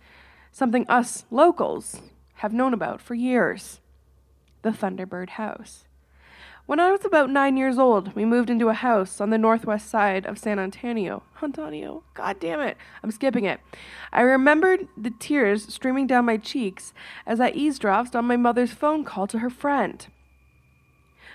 something 0.50 0.85
us 0.88 1.26
locals 1.30 2.00
have 2.35 2.52
known 2.52 2.75
about 2.75 3.00
for 3.00 3.14
years. 3.14 3.80
The 4.62 4.71
Thunderbird 4.71 5.30
House. 5.30 5.85
When 6.64 6.78
I 6.78 6.92
was 6.92 7.04
about 7.04 7.28
nine 7.28 7.57
years 7.57 7.76
old, 7.76 8.14
we 8.14 8.25
moved 8.25 8.49
into 8.49 8.69
a 8.69 8.75
house 8.75 9.21
on 9.21 9.31
the 9.31 9.38
northwest 9.38 9.90
side 9.90 10.25
of 10.25 10.38
San 10.38 10.61
Antonio. 10.61 11.25
Antonio, 11.42 12.04
god 12.14 12.38
damn 12.38 12.61
it, 12.61 12.76
I'm 13.02 13.11
skipping 13.11 13.45
it. 13.45 13.59
I 14.12 14.23
remembered 14.23 14.87
the 14.97 15.11
tears 15.11 15.75
streaming 15.75 16.07
down 16.07 16.25
my 16.25 16.37
cheeks 16.37 16.95
as 17.26 17.40
I 17.40 17.50
eavesdropped 17.50 18.14
on 18.14 18.26
my 18.26 18.37
mother's 18.37 18.73
phone 18.73 19.02
call 19.02 19.26
to 19.26 19.40
her 19.40 19.50
friend. 19.50 20.07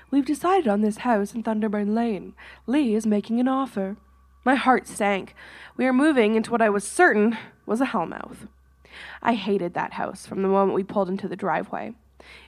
We've 0.10 0.26
decided 0.26 0.70
on 0.70 0.80
this 0.80 1.00
house 1.00 1.36
in 1.36 1.44
Thunderbird 1.44 1.94
Lane. 1.94 2.34
Lee 2.66 2.96
is 2.96 3.06
making 3.06 3.42
an 3.42 3.50
offer. 3.50 3.98
My 4.46 4.56
heart 4.56 4.88
sank. 4.88 5.36
We 5.76 5.86
are 5.86 5.94
moving 5.94 6.36
into 6.36 6.52
what 6.52 6.62
I 6.62 6.70
was 6.70 6.88
certain 6.88 7.38
was 7.66 7.82
a 7.82 7.88
hellmouth. 7.88 8.48
I 9.22 9.34
hated 9.34 9.74
that 9.74 9.94
house 9.94 10.26
from 10.26 10.42
the 10.42 10.48
moment 10.48 10.74
we 10.74 10.86
pulled 10.86 11.10
into 11.10 11.28
the 11.28 11.36
driveway. 11.36 11.96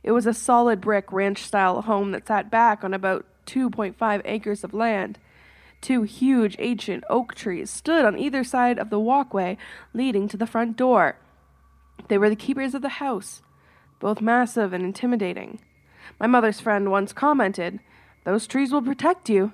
It 0.04 0.12
was 0.12 0.26
a 0.26 0.34
solid 0.34 0.82
brick 0.82 1.12
ranch 1.12 1.44
style 1.44 1.82
home 1.82 2.12
that 2.12 2.28
sat 2.28 2.50
back 2.50 2.84
on 2.84 2.94
about 2.94 3.26
2.5 3.46 4.22
acres 4.26 4.64
of 4.64 4.74
land. 4.74 5.20
Two 5.82 6.04
huge 6.04 6.56
ancient 6.60 7.04
oak 7.10 7.36
trees 7.36 7.70
stood 7.70 8.06
on 8.06 8.18
either 8.18 8.44
side 8.44 8.78
of 8.78 8.90
the 8.90 9.00
walkway 9.00 9.58
leading 9.94 10.28
to 10.28 10.38
the 10.38 10.48
front 10.48 10.76
door. 10.76 11.18
They 12.08 12.18
were 12.18 12.30
the 12.30 12.36
keepers 12.36 12.74
of 12.74 12.82
the 12.82 12.90
house, 12.90 13.42
both 14.00 14.22
massive 14.22 14.74
and 14.74 14.84
intimidating. 14.84 15.60
My 16.20 16.28
mother's 16.28 16.60
friend 16.60 16.92
once 16.92 17.14
commented, 17.14 17.80
Those 18.26 18.48
trees 18.48 18.72
will 18.72 18.82
protect 18.82 19.30
you. 19.30 19.54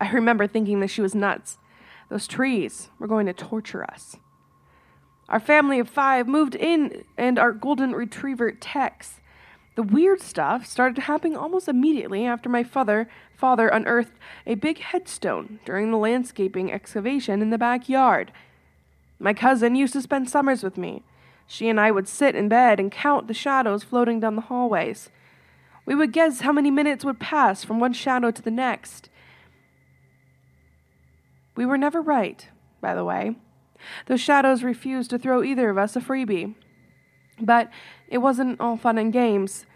I 0.00 0.10
remember 0.10 0.46
thinking 0.46 0.80
that 0.80 0.90
she 0.90 1.00
was 1.00 1.14
nuts. 1.14 1.58
Those 2.08 2.26
trees 2.26 2.90
were 2.98 3.06
going 3.06 3.26
to 3.26 3.32
torture 3.32 3.84
us. 3.84 4.16
Our 5.28 5.40
family 5.40 5.80
of 5.80 5.88
five 5.88 6.28
moved 6.28 6.54
in, 6.54 7.04
and 7.16 7.38
our 7.38 7.52
golden 7.52 7.92
retriever, 7.92 8.52
Tex, 8.52 9.20
the 9.76 9.82
weird 9.82 10.20
stuff 10.22 10.66
started 10.66 11.02
happening 11.02 11.36
almost 11.36 11.68
immediately 11.68 12.24
after 12.24 12.48
my 12.48 12.64
father 12.64 13.08
father 13.36 13.68
unearthed 13.68 14.14
a 14.46 14.54
big 14.54 14.78
headstone 14.78 15.60
during 15.66 15.90
the 15.90 15.98
landscaping 15.98 16.72
excavation 16.72 17.42
in 17.42 17.50
the 17.50 17.58
backyard. 17.58 18.32
My 19.18 19.34
cousin 19.34 19.74
used 19.74 19.92
to 19.92 20.00
spend 20.00 20.30
summers 20.30 20.62
with 20.62 20.78
me. 20.78 21.04
She 21.46 21.68
and 21.68 21.78
I 21.78 21.90
would 21.90 22.08
sit 22.08 22.34
in 22.34 22.48
bed 22.48 22.80
and 22.80 22.90
count 22.90 23.28
the 23.28 23.34
shadows 23.34 23.82
floating 23.82 24.18
down 24.18 24.34
the 24.34 24.42
hallways. 24.42 25.10
We 25.84 25.94
would 25.94 26.12
guess 26.12 26.40
how 26.40 26.52
many 26.52 26.70
minutes 26.70 27.04
would 27.04 27.20
pass 27.20 27.62
from 27.62 27.78
one 27.78 27.92
shadow 27.92 28.30
to 28.30 28.42
the 28.42 28.50
next. 28.50 29.10
We 31.54 31.66
were 31.66 31.78
never 31.78 32.00
right, 32.00 32.48
by 32.80 32.94
the 32.94 33.04
way. 33.04 33.36
Those 34.06 34.20
shadows 34.22 34.62
refused 34.62 35.10
to 35.10 35.18
throw 35.18 35.42
either 35.42 35.68
of 35.68 35.78
us 35.78 35.96
a 35.96 36.00
freebie. 36.00 36.54
But 37.40 37.70
it 38.08 38.18
wasn't 38.18 38.60
all 38.60 38.76
fun 38.76 38.98
and 38.98 39.12
games. 39.12 39.66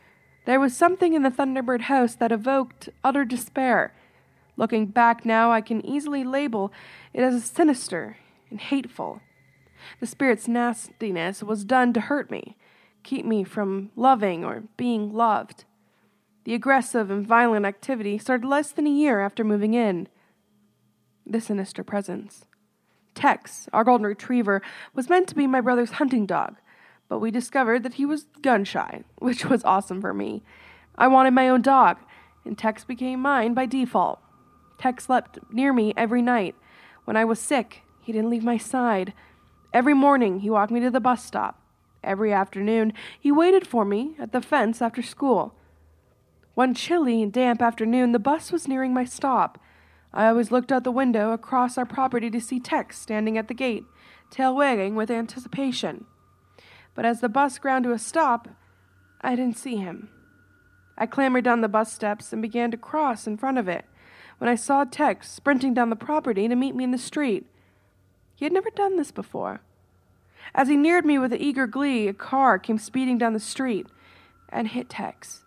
There 0.46 0.60
was 0.60 0.76
something 0.76 1.14
in 1.14 1.22
the 1.22 1.30
Thunderbird 1.30 1.82
house 1.82 2.14
that 2.14 2.32
evoked 2.32 2.88
utter 3.04 3.24
despair. 3.24 3.92
Looking 4.56 4.86
back 4.86 5.24
now, 5.24 5.52
I 5.52 5.60
can 5.60 5.84
easily 5.84 6.24
label 6.24 6.72
it 7.12 7.22
as 7.22 7.44
sinister 7.44 8.16
and 8.50 8.60
hateful. 8.60 9.20
The 10.00 10.06
spirit's 10.06 10.48
nastiness 10.48 11.42
was 11.42 11.64
done 11.64 11.92
to 11.94 12.00
hurt 12.00 12.30
me, 12.30 12.56
keep 13.02 13.24
me 13.24 13.44
from 13.44 13.90
loving 13.96 14.44
or 14.44 14.64
being 14.76 15.12
loved. 15.12 15.64
The 16.44 16.54
aggressive 16.54 17.10
and 17.10 17.26
violent 17.26 17.66
activity 17.66 18.18
started 18.18 18.46
less 18.46 18.72
than 18.72 18.86
a 18.86 18.90
year 18.90 19.20
after 19.20 19.44
moving 19.44 19.74
in. 19.74 20.08
The 21.26 21.40
sinister 21.40 21.84
presence. 21.84 22.44
Tex, 23.14 23.68
our 23.72 23.84
golden 23.84 24.06
retriever, 24.06 24.62
was 24.94 25.08
meant 25.08 25.28
to 25.28 25.34
be 25.34 25.46
my 25.46 25.60
brother's 25.60 25.92
hunting 25.92 26.26
dog 26.26 26.56
but 27.10 27.18
we 27.18 27.32
discovered 27.32 27.82
that 27.82 27.94
he 27.94 28.06
was 28.06 28.26
gun 28.40 28.64
shy, 28.64 29.02
which 29.18 29.44
was 29.44 29.64
awesome 29.64 30.00
for 30.00 30.14
me. 30.14 30.42
I 30.96 31.08
wanted 31.08 31.32
my 31.32 31.48
own 31.50 31.60
dog, 31.60 31.98
and 32.46 32.56
Tex 32.56 32.84
became 32.84 33.20
mine 33.20 33.52
by 33.52 33.66
default. 33.66 34.20
Tex 34.78 35.04
slept 35.04 35.38
near 35.52 35.74
me 35.74 35.92
every 35.96 36.22
night. 36.22 36.54
When 37.04 37.16
I 37.16 37.26
was 37.26 37.38
sick, 37.38 37.82
he 38.00 38.12
didn't 38.12 38.30
leave 38.30 38.44
my 38.44 38.56
side. 38.56 39.12
Every 39.74 39.92
morning, 39.92 40.40
he 40.40 40.48
walked 40.48 40.70
me 40.70 40.80
to 40.80 40.90
the 40.90 41.00
bus 41.00 41.24
stop. 41.24 41.60
Every 42.02 42.32
afternoon, 42.32 42.92
he 43.18 43.32
waited 43.32 43.66
for 43.66 43.84
me 43.84 44.14
at 44.18 44.32
the 44.32 44.40
fence 44.40 44.80
after 44.80 45.02
school. 45.02 45.54
One 46.54 46.74
chilly 46.74 47.22
and 47.22 47.32
damp 47.32 47.60
afternoon, 47.60 48.12
the 48.12 48.18
bus 48.18 48.52
was 48.52 48.68
nearing 48.68 48.94
my 48.94 49.04
stop. 49.04 49.60
I 50.14 50.28
always 50.28 50.52
looked 50.52 50.70
out 50.70 50.84
the 50.84 50.90
window 50.90 51.32
across 51.32 51.76
our 51.76 51.86
property 51.86 52.30
to 52.30 52.40
see 52.40 52.60
Tex 52.60 52.98
standing 52.98 53.36
at 53.36 53.48
the 53.48 53.54
gate, 53.54 53.84
tail 54.30 54.54
wagging 54.54 54.94
with 54.94 55.10
anticipation. 55.10 56.06
But 56.94 57.04
as 57.04 57.20
the 57.20 57.28
bus 57.28 57.58
ground 57.58 57.84
to 57.84 57.92
a 57.92 57.98
stop, 57.98 58.48
I 59.20 59.36
didn't 59.36 59.58
see 59.58 59.76
him. 59.76 60.10
I 60.98 61.06
clambered 61.06 61.44
down 61.44 61.60
the 61.60 61.68
bus 61.68 61.92
steps 61.92 62.32
and 62.32 62.42
began 62.42 62.70
to 62.70 62.76
cross 62.76 63.26
in 63.26 63.36
front 63.36 63.58
of 63.58 63.68
it 63.68 63.84
when 64.38 64.50
I 64.50 64.54
saw 64.54 64.84
Tex 64.84 65.30
sprinting 65.30 65.74
down 65.74 65.90
the 65.90 65.96
property 65.96 66.48
to 66.48 66.56
meet 66.56 66.74
me 66.74 66.84
in 66.84 66.90
the 66.90 66.98
street. 66.98 67.46
He 68.34 68.44
had 68.44 68.52
never 68.52 68.70
done 68.70 68.96
this 68.96 69.10
before. 69.10 69.60
As 70.54 70.68
he 70.68 70.76
neared 70.76 71.04
me 71.04 71.18
with 71.18 71.34
eager 71.34 71.66
glee, 71.66 72.08
a 72.08 72.14
car 72.14 72.58
came 72.58 72.78
speeding 72.78 73.18
down 73.18 73.34
the 73.34 73.40
street 73.40 73.86
and 74.48 74.68
hit 74.68 74.88
Tex. 74.88 75.44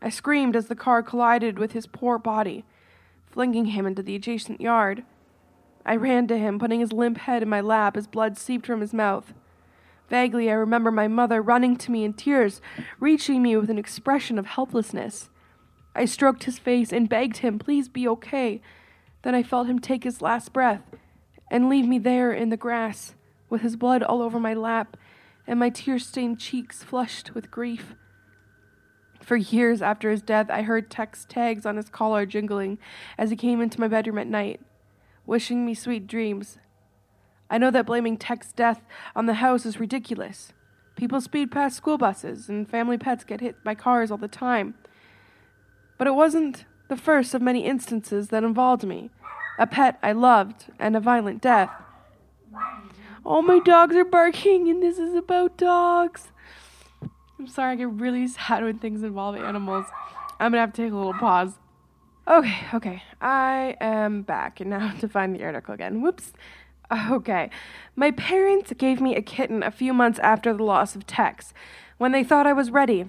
I 0.00 0.08
screamed 0.08 0.56
as 0.56 0.66
the 0.66 0.74
car 0.74 1.02
collided 1.02 1.58
with 1.58 1.72
his 1.72 1.86
poor 1.86 2.18
body, 2.18 2.64
flinging 3.30 3.66
him 3.66 3.86
into 3.86 4.02
the 4.02 4.16
adjacent 4.16 4.60
yard. 4.60 5.04
I 5.86 5.96
ran 5.96 6.26
to 6.28 6.38
him, 6.38 6.58
putting 6.58 6.80
his 6.80 6.92
limp 6.92 7.18
head 7.18 7.42
in 7.42 7.48
my 7.48 7.60
lap 7.60 7.96
as 7.96 8.06
blood 8.06 8.36
seeped 8.36 8.66
from 8.66 8.80
his 8.80 8.92
mouth. 8.92 9.32
Vaguely, 10.12 10.50
I 10.50 10.52
remember 10.52 10.90
my 10.90 11.08
mother 11.08 11.40
running 11.40 11.74
to 11.76 11.90
me 11.90 12.04
in 12.04 12.12
tears, 12.12 12.60
reaching 13.00 13.42
me 13.42 13.56
with 13.56 13.70
an 13.70 13.78
expression 13.78 14.38
of 14.38 14.44
helplessness. 14.44 15.30
I 15.94 16.04
stroked 16.04 16.44
his 16.44 16.58
face 16.58 16.92
and 16.92 17.08
begged 17.08 17.38
him, 17.38 17.58
please 17.58 17.88
be 17.88 18.06
okay. 18.06 18.60
Then 19.22 19.34
I 19.34 19.42
felt 19.42 19.68
him 19.68 19.78
take 19.78 20.04
his 20.04 20.20
last 20.20 20.52
breath 20.52 20.82
and 21.50 21.70
leave 21.70 21.88
me 21.88 21.98
there 21.98 22.30
in 22.30 22.50
the 22.50 22.58
grass, 22.58 23.14
with 23.48 23.62
his 23.62 23.74
blood 23.74 24.02
all 24.02 24.20
over 24.20 24.38
my 24.38 24.52
lap 24.52 24.98
and 25.46 25.58
my 25.58 25.70
tear 25.70 25.98
stained 25.98 26.38
cheeks 26.38 26.82
flushed 26.82 27.34
with 27.34 27.50
grief. 27.50 27.94
For 29.22 29.36
years 29.36 29.80
after 29.80 30.10
his 30.10 30.20
death, 30.20 30.50
I 30.50 30.60
heard 30.60 30.90
Tex 30.90 31.24
tags 31.26 31.64
on 31.64 31.78
his 31.78 31.88
collar 31.88 32.26
jingling 32.26 32.76
as 33.16 33.30
he 33.30 33.36
came 33.36 33.62
into 33.62 33.80
my 33.80 33.88
bedroom 33.88 34.18
at 34.18 34.26
night, 34.26 34.60
wishing 35.24 35.64
me 35.64 35.72
sweet 35.72 36.06
dreams. 36.06 36.58
I 37.52 37.58
know 37.58 37.70
that 37.70 37.84
blaming 37.84 38.16
Tex's 38.16 38.54
death 38.54 38.80
on 39.14 39.26
the 39.26 39.34
house 39.34 39.66
is 39.66 39.78
ridiculous. 39.78 40.54
People 40.96 41.20
speed 41.20 41.52
past 41.52 41.76
school 41.76 41.98
buses, 41.98 42.48
and 42.48 42.66
family 42.66 42.96
pets 42.96 43.24
get 43.24 43.42
hit 43.42 43.62
by 43.62 43.74
cars 43.74 44.10
all 44.10 44.16
the 44.16 44.26
time. 44.26 44.74
But 45.98 46.06
it 46.06 46.14
wasn't 46.14 46.64
the 46.88 46.96
first 46.96 47.34
of 47.34 47.42
many 47.42 47.66
instances 47.66 48.28
that 48.28 48.42
involved 48.42 48.84
me, 48.84 49.10
a 49.58 49.66
pet 49.66 49.98
I 50.02 50.12
loved, 50.12 50.70
and 50.78 50.96
a 50.96 51.00
violent 51.00 51.42
death. 51.42 51.70
All 53.22 53.42
my 53.42 53.58
dogs 53.58 53.94
are 53.96 54.04
barking, 54.06 54.70
and 54.70 54.82
this 54.82 54.98
is 54.98 55.14
about 55.14 55.58
dogs. 55.58 56.28
I'm 57.38 57.46
sorry, 57.46 57.72
I 57.72 57.76
get 57.76 57.90
really 57.90 58.26
sad 58.28 58.64
when 58.64 58.78
things 58.78 59.02
involve 59.02 59.36
animals. 59.36 59.84
I'm 60.40 60.52
gonna 60.52 60.60
have 60.62 60.72
to 60.72 60.82
take 60.82 60.92
a 60.92 60.96
little 60.96 61.12
pause. 61.12 61.58
Okay, 62.26 62.66
okay, 62.72 63.02
I 63.20 63.76
am 63.78 64.22
back, 64.22 64.60
and 64.60 64.70
now 64.70 64.92
to 65.00 65.08
find 65.08 65.34
the 65.34 65.44
article 65.44 65.74
again. 65.74 66.00
Whoops. 66.00 66.32
Okay. 67.10 67.50
My 67.94 68.10
parents 68.10 68.72
gave 68.76 69.00
me 69.00 69.16
a 69.16 69.22
kitten 69.22 69.62
a 69.62 69.70
few 69.70 69.92
months 69.92 70.18
after 70.20 70.54
the 70.54 70.64
loss 70.64 70.96
of 70.96 71.06
Tex, 71.06 71.52
when 71.98 72.12
they 72.12 72.24
thought 72.24 72.46
I 72.46 72.52
was 72.52 72.70
ready. 72.70 73.06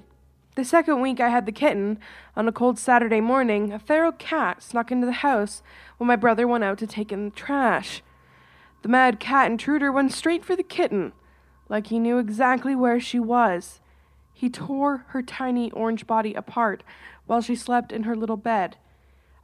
The 0.55 0.65
second 0.65 1.01
week 1.01 1.19
I 1.19 1.29
had 1.29 1.45
the 1.45 1.51
kitten, 1.51 1.99
on 2.35 2.47
a 2.47 2.51
cold 2.51 2.77
Saturday 2.77 3.21
morning, 3.21 3.71
a 3.71 3.79
feral 3.79 4.11
cat 4.11 4.61
snuck 4.61 4.91
into 4.91 5.07
the 5.07 5.13
house 5.13 5.63
when 5.97 6.07
my 6.07 6.15
brother 6.15 6.47
went 6.47 6.63
out 6.63 6.77
to 6.79 6.87
take 6.87 7.11
in 7.11 7.25
the 7.25 7.35
trash. 7.35 8.03
The 8.83 8.89
mad 8.89 9.19
cat 9.19 9.49
intruder 9.49 9.91
went 9.91 10.11
straight 10.11 10.43
for 10.43 10.55
the 10.55 10.63
kitten, 10.63 11.13
like 11.69 11.87
he 11.87 11.97
knew 11.97 12.19
exactly 12.19 12.75
where 12.75 12.99
she 12.99 13.19
was. 13.19 13.79
He 14.33 14.49
tore 14.49 15.05
her 15.09 15.21
tiny 15.21 15.71
orange 15.71 16.05
body 16.05 16.33
apart 16.33 16.83
while 17.25 17.41
she 17.41 17.55
slept 17.55 17.91
in 17.91 18.03
her 18.03 18.15
little 18.15 18.37
bed. 18.37 18.77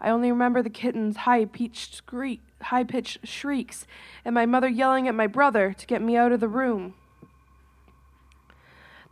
I 0.01 0.09
only 0.09 0.31
remember 0.31 0.61
the 0.61 0.69
kitten's 0.69 1.17
high 1.17 1.45
pitched 1.45 1.95
screech, 1.95 2.41
high 2.61 2.83
pitched 2.83 3.27
shrieks, 3.27 3.85
and 4.23 4.33
my 4.33 4.45
mother 4.45 4.67
yelling 4.67 5.07
at 5.07 5.15
my 5.15 5.27
brother 5.27 5.73
to 5.73 5.87
get 5.87 6.01
me 6.01 6.15
out 6.15 6.31
of 6.31 6.39
the 6.39 6.47
room. 6.47 6.93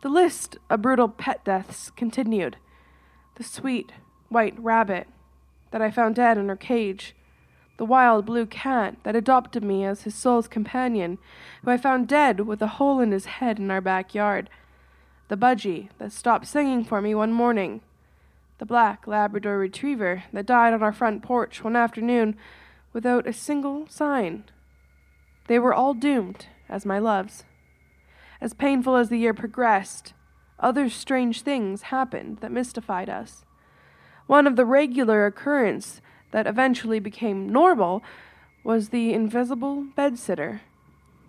The 0.00 0.08
list 0.08 0.56
of 0.70 0.82
brutal 0.82 1.08
pet 1.08 1.44
deaths 1.44 1.90
continued. 1.90 2.56
The 3.34 3.44
sweet 3.44 3.92
white 4.28 4.58
rabbit 4.58 5.08
that 5.70 5.82
I 5.82 5.90
found 5.90 6.14
dead 6.14 6.38
in 6.38 6.48
her 6.48 6.56
cage, 6.56 7.14
the 7.76 7.84
wild 7.84 8.26
blue 8.26 8.46
cat 8.46 8.96
that 9.02 9.16
adopted 9.16 9.62
me 9.62 9.84
as 9.84 10.02
his 10.02 10.14
soul's 10.14 10.48
companion, 10.48 11.18
who 11.62 11.70
I 11.70 11.76
found 11.76 12.08
dead 12.08 12.40
with 12.40 12.62
a 12.62 12.66
hole 12.66 13.00
in 13.00 13.12
his 13.12 13.26
head 13.26 13.58
in 13.58 13.70
our 13.70 13.80
backyard, 13.80 14.48
the 15.28 15.36
budgie 15.36 15.88
that 15.98 16.12
stopped 16.12 16.46
singing 16.46 16.84
for 16.84 17.00
me 17.02 17.14
one 17.14 17.32
morning, 17.32 17.80
the 18.58 18.66
black 18.66 19.06
Labrador 19.06 19.58
retriever 19.58 20.24
that 20.32 20.46
died 20.46 20.74
on 20.74 20.82
our 20.82 20.92
front 20.92 21.22
porch 21.22 21.62
one 21.62 21.76
afternoon 21.76 22.36
without 22.92 23.26
a 23.26 23.32
single 23.32 23.86
sign. 23.88 24.44
They 25.46 25.58
were 25.58 25.74
all 25.74 25.94
doomed 25.94 26.46
as 26.68 26.84
my 26.84 26.98
loves. 26.98 27.44
As 28.40 28.54
painful 28.54 28.96
as 28.96 29.08
the 29.08 29.18
year 29.18 29.34
progressed, 29.34 30.12
other 30.58 30.88
strange 30.88 31.42
things 31.42 31.82
happened 31.82 32.38
that 32.38 32.52
mystified 32.52 33.08
us. 33.08 33.44
One 34.26 34.46
of 34.46 34.56
the 34.56 34.66
regular 34.66 35.24
occurrence 35.26 36.00
that 36.32 36.46
eventually 36.46 36.98
became 36.98 37.48
normal 37.48 38.02
was 38.64 38.88
the 38.88 39.12
invisible 39.12 39.86
bedsitter. 39.96 40.60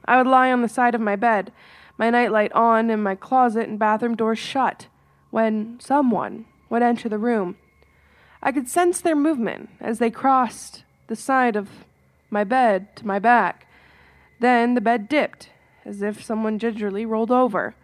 I 0.05 0.17
would 0.17 0.27
lie 0.27 0.51
on 0.51 0.61
the 0.61 0.67
side 0.67 0.95
of 0.95 1.01
my 1.01 1.15
bed, 1.15 1.51
my 1.97 2.09
nightlight 2.09 2.51
on 2.53 2.89
and 2.89 3.03
my 3.03 3.15
closet 3.15 3.69
and 3.69 3.77
bathroom 3.77 4.15
doors 4.15 4.39
shut, 4.39 4.87
when 5.29 5.79
someone 5.79 6.45
would 6.69 6.81
enter 6.81 7.09
the 7.09 7.17
room. 7.17 7.57
I 8.41 8.51
could 8.51 8.69
sense 8.69 9.01
their 9.01 9.15
movement 9.15 9.69
as 9.79 9.99
they 9.99 10.09
crossed 10.09 10.83
the 11.07 11.15
side 11.15 11.55
of 11.55 11.69
my 12.29 12.43
bed 12.43 12.95
to 12.97 13.07
my 13.07 13.19
back. 13.19 13.67
Then 14.39 14.75
the 14.75 14.81
bed 14.81 15.09
dipped 15.09 15.49
as 15.85 16.01
if 16.01 16.23
someone 16.23 16.59
gingerly 16.59 17.05
rolled 17.05 17.31
over. 17.31 17.75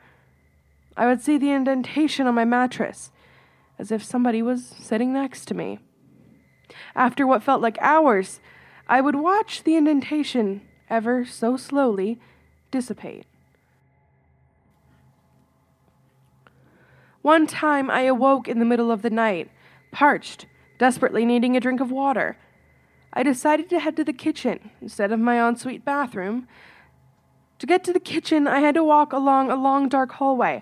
I 0.95 1.07
would 1.07 1.21
see 1.21 1.37
the 1.37 1.51
indentation 1.51 2.27
on 2.27 2.35
my 2.35 2.45
mattress, 2.45 3.11
as 3.77 3.91
if 3.91 4.03
somebody 4.03 4.41
was 4.41 4.65
sitting 4.65 5.11
next 5.11 5.45
to 5.47 5.53
me. 5.53 5.79
After 6.95 7.27
what 7.27 7.43
felt 7.43 7.61
like 7.61 7.77
hours, 7.81 8.39
I 8.87 9.01
would 9.01 9.15
watch 9.15 9.63
the 9.63 9.75
indentation 9.75 10.61
ever 10.89 11.25
so 11.25 11.57
slowly 11.57 12.19
dissipate. 12.71 13.25
One 17.25 17.47
time 17.47 17.89
I 17.89 18.01
awoke 18.01 18.47
in 18.47 18.59
the 18.59 18.65
middle 18.65 18.91
of 18.91 19.01
the 19.01 19.09
night, 19.09 19.49
parched, 19.91 20.45
desperately 20.77 21.25
needing 21.25 21.57
a 21.57 21.59
drink 21.59 21.81
of 21.81 21.89
water. 21.89 22.37
I 23.13 23.23
decided 23.23 23.67
to 23.71 23.79
head 23.79 23.95
to 23.95 24.03
the 24.03 24.13
kitchen 24.13 24.69
instead 24.79 25.11
of 25.11 25.19
my 25.19 25.43
ensuite 25.43 25.83
bathroom 25.83 26.47
to 27.57 27.65
get 27.65 27.83
to 27.85 27.93
the 27.93 27.99
kitchen, 27.99 28.47
I 28.47 28.59
had 28.59 28.75
to 28.75 28.83
walk 28.83 29.11
along 29.11 29.49
a 29.49 29.55
long 29.55 29.89
dark 29.89 30.11
hallway 30.11 30.61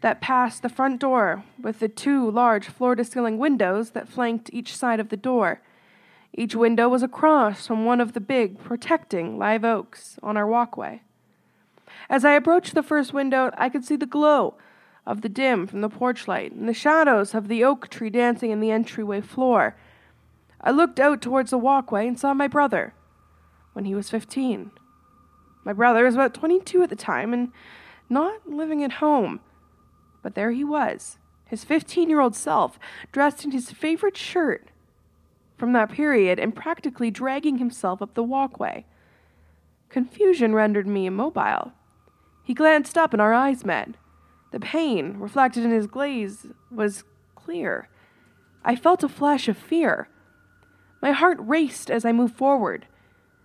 that 0.00 0.20
passed 0.20 0.62
the 0.62 0.68
front 0.68 0.98
door 0.98 1.44
with 1.62 1.78
the 1.78 1.88
two 1.88 2.28
large 2.28 2.66
floor 2.66 2.96
to 2.96 3.04
ceiling 3.04 3.38
windows 3.38 3.90
that 3.90 4.08
flanked 4.08 4.50
each 4.52 4.76
side 4.76 4.98
of 4.98 5.10
the 5.10 5.16
door. 5.16 5.62
Each 6.32 6.56
window 6.56 6.88
was 6.88 7.04
across 7.04 7.68
from 7.68 7.84
one 7.84 8.00
of 8.00 8.14
the 8.14 8.20
big, 8.20 8.58
protecting 8.58 9.38
live 9.38 9.64
oaks 9.64 10.18
on 10.24 10.36
our 10.36 10.48
walkway. 10.48 11.02
As 12.08 12.24
I 12.24 12.32
approached 12.32 12.74
the 12.74 12.82
first 12.82 13.12
window, 13.12 13.52
I 13.56 13.68
could 13.68 13.84
see 13.84 13.94
the 13.94 14.06
glow 14.06 14.56
of 15.10 15.22
the 15.22 15.28
dim 15.28 15.66
from 15.66 15.80
the 15.80 15.88
porch 15.88 16.28
light 16.28 16.52
and 16.52 16.68
the 16.68 16.72
shadows 16.72 17.34
of 17.34 17.48
the 17.48 17.64
oak 17.64 17.88
tree 17.88 18.10
dancing 18.10 18.52
in 18.52 18.60
the 18.60 18.70
entryway 18.70 19.20
floor. 19.20 19.76
I 20.60 20.70
looked 20.70 21.00
out 21.00 21.20
towards 21.20 21.50
the 21.50 21.58
walkway 21.58 22.06
and 22.06 22.18
saw 22.18 22.32
my 22.32 22.46
brother 22.46 22.94
when 23.72 23.86
he 23.86 23.94
was 23.94 24.08
fifteen. 24.08 24.70
My 25.64 25.72
brother 25.72 26.04
was 26.04 26.14
about 26.14 26.32
22 26.32 26.82
at 26.82 26.90
the 26.90 26.96
time 26.96 27.34
and 27.34 27.52
not 28.08 28.48
living 28.48 28.84
at 28.84 28.92
home. 28.92 29.40
But 30.22 30.34
there 30.34 30.52
he 30.52 30.64
was, 30.64 31.18
his 31.44 31.64
15 31.64 32.08
year 32.08 32.20
old 32.20 32.36
self, 32.36 32.78
dressed 33.12 33.44
in 33.44 33.50
his 33.50 33.70
favorite 33.70 34.16
shirt 34.16 34.68
from 35.58 35.72
that 35.72 35.90
period 35.90 36.38
and 36.38 36.54
practically 36.54 37.10
dragging 37.10 37.58
himself 37.58 38.00
up 38.00 38.14
the 38.14 38.22
walkway. 38.22 38.86
Confusion 39.88 40.54
rendered 40.54 40.86
me 40.86 41.06
immobile. 41.06 41.72
He 42.42 42.54
glanced 42.54 42.96
up 42.96 43.12
and 43.12 43.20
our 43.20 43.34
eyes 43.34 43.64
met. 43.64 43.96
The 44.50 44.60
pain 44.60 45.16
reflected 45.18 45.64
in 45.64 45.70
his 45.70 45.86
glaze, 45.86 46.46
was 46.70 47.04
clear. 47.34 47.88
I 48.64 48.76
felt 48.76 49.02
a 49.02 49.08
flash 49.08 49.48
of 49.48 49.56
fear. 49.56 50.08
My 51.00 51.12
heart 51.12 51.38
raced 51.40 51.90
as 51.90 52.04
I 52.04 52.12
moved 52.12 52.36
forward. 52.36 52.86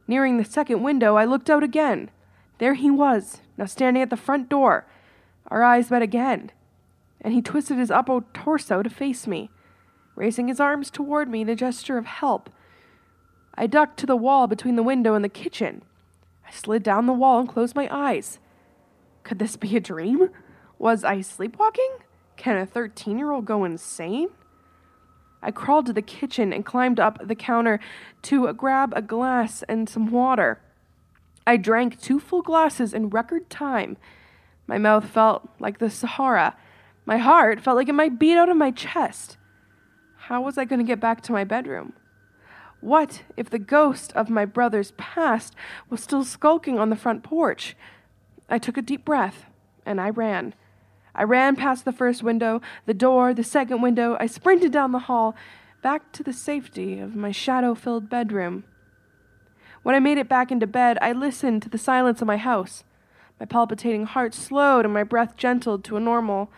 Nearing 0.07 0.37
the 0.37 0.45
second 0.45 0.83
window, 0.83 1.15
I 1.15 1.25
looked 1.25 1.49
out 1.49 1.63
again. 1.63 2.11
There 2.57 2.73
he 2.73 2.91
was, 2.91 3.41
now 3.57 3.65
standing 3.65 4.03
at 4.03 4.09
the 4.09 4.17
front 4.17 4.49
door. 4.49 4.85
Our 5.47 5.63
eyes 5.63 5.91
met 5.91 6.01
again, 6.01 6.51
and 7.21 7.33
he 7.33 7.41
twisted 7.41 7.77
his 7.77 7.91
upper 7.91 8.23
torso 8.33 8.81
to 8.81 8.89
face 8.89 9.27
me. 9.27 9.49
raising 10.15 10.47
his 10.47 10.59
arms 10.59 10.89
toward 10.89 11.29
me 11.29 11.41
in 11.41 11.49
a 11.49 11.55
gesture 11.55 11.97
of 11.97 12.05
help. 12.05 12.49
I 13.55 13.67
ducked 13.67 13.97
to 13.99 14.05
the 14.05 14.15
wall 14.15 14.47
between 14.47 14.75
the 14.75 14.83
window 14.83 15.13
and 15.13 15.23
the 15.23 15.29
kitchen. 15.29 15.83
I 16.47 16.51
slid 16.51 16.83
down 16.83 17.05
the 17.05 17.13
wall 17.13 17.39
and 17.39 17.49
closed 17.49 17.75
my 17.75 17.87
eyes. 17.91 18.39
Could 19.23 19.39
this 19.39 19.55
be 19.55 19.75
a 19.75 19.79
dream? 19.79 20.29
Was 20.77 21.03
I 21.03 21.21
sleepwalking? 21.21 21.97
Can 22.37 22.57
a 22.57 22.65
13 22.65 23.17
year 23.17 23.31
old 23.31 23.45
go 23.45 23.63
insane? 23.63 24.29
I 25.41 25.51
crawled 25.51 25.85
to 25.85 25.93
the 25.93 26.01
kitchen 26.01 26.51
and 26.51 26.65
climbed 26.65 26.99
up 26.99 27.19
the 27.25 27.35
counter 27.35 27.79
to 28.23 28.51
grab 28.53 28.93
a 28.95 29.01
glass 29.01 29.63
and 29.69 29.87
some 29.87 30.09
water. 30.09 30.59
I 31.45 31.57
drank 31.57 32.01
two 32.01 32.19
full 32.19 32.41
glasses 32.41 32.93
in 32.93 33.09
record 33.09 33.49
time. 33.49 33.97
My 34.67 34.79
mouth 34.79 35.05
felt 35.05 35.47
like 35.59 35.77
the 35.77 35.89
Sahara. 35.89 36.55
My 37.05 37.17
heart 37.17 37.61
felt 37.61 37.77
like 37.77 37.87
it 37.87 37.93
might 37.93 38.17
beat 38.17 38.37
out 38.37 38.49
of 38.49 38.57
my 38.57 38.71
chest. 38.71 39.37
How 40.17 40.41
was 40.41 40.57
I 40.57 40.65
going 40.65 40.79
to 40.79 40.85
get 40.85 40.99
back 40.99 41.21
to 41.21 41.31
my 41.31 41.43
bedroom? 41.43 41.93
What 42.81 43.23
if 43.37 43.49
the 43.49 43.59
ghost 43.59 44.11
of 44.13 44.29
my 44.29 44.45
brother's 44.45 44.91
past 44.97 45.55
was 45.89 46.01
still 46.01 46.23
skulking 46.23 46.79
on 46.79 46.89
the 46.89 46.95
front 46.95 47.21
porch? 47.23 47.75
I 48.49 48.57
took 48.57 48.77
a 48.77 48.81
deep 48.81 49.05
breath 49.05 49.45
and 49.85 50.01
I 50.01 50.09
ran. 50.09 50.55
I 51.15 51.23
ran 51.23 51.55
past 51.55 51.85
the 51.85 51.93
first 51.93 52.21
window, 52.21 52.61
the 52.85 52.93
door, 52.93 53.33
the 53.33 53.43
second 53.43 53.81
window. 53.81 54.17
I 54.19 54.27
sprinted 54.27 54.71
down 54.71 54.91
the 54.91 54.99
hall, 54.99 55.35
back 55.81 56.11
to 56.13 56.23
the 56.23 56.33
safety 56.33 56.99
of 56.99 57.15
my 57.15 57.31
shadow 57.31 57.73
filled 57.73 58.09
bedroom. 58.09 58.65
When 59.81 59.95
I 59.95 59.99
made 59.99 60.17
it 60.17 60.27
back 60.27 60.51
into 60.51 60.67
bed, 60.67 60.97
I 61.01 61.13
listened 61.13 61.61
to 61.61 61.69
the 61.69 61.77
silence 61.77 62.21
of 62.21 62.27
my 62.27 62.37
house. 62.37 62.83
My 63.39 63.45
palpitating 63.45 64.05
heart 64.05 64.33
slowed 64.33 64.85
and 64.85 64.93
my 64.93 65.03
breath 65.03 65.37
gentled 65.37 65.83
to 65.85 65.97
a 65.97 65.99
normal. 65.99 66.49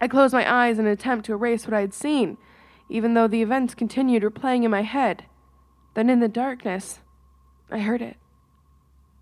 I 0.00 0.08
closed 0.08 0.34
my 0.34 0.50
eyes 0.50 0.78
in 0.78 0.86
an 0.86 0.92
attempt 0.92 1.26
to 1.26 1.32
erase 1.32 1.66
what 1.66 1.74
I 1.74 1.80
had 1.80 1.94
seen, 1.94 2.36
even 2.88 3.14
though 3.14 3.28
the 3.28 3.42
events 3.42 3.74
continued 3.74 4.22
replaying 4.22 4.64
in 4.64 4.70
my 4.70 4.82
head. 4.82 5.24
Then 5.94 6.10
in 6.10 6.20
the 6.20 6.28
darkness, 6.28 7.00
I 7.70 7.78
heard 7.80 8.02
it 8.02 8.16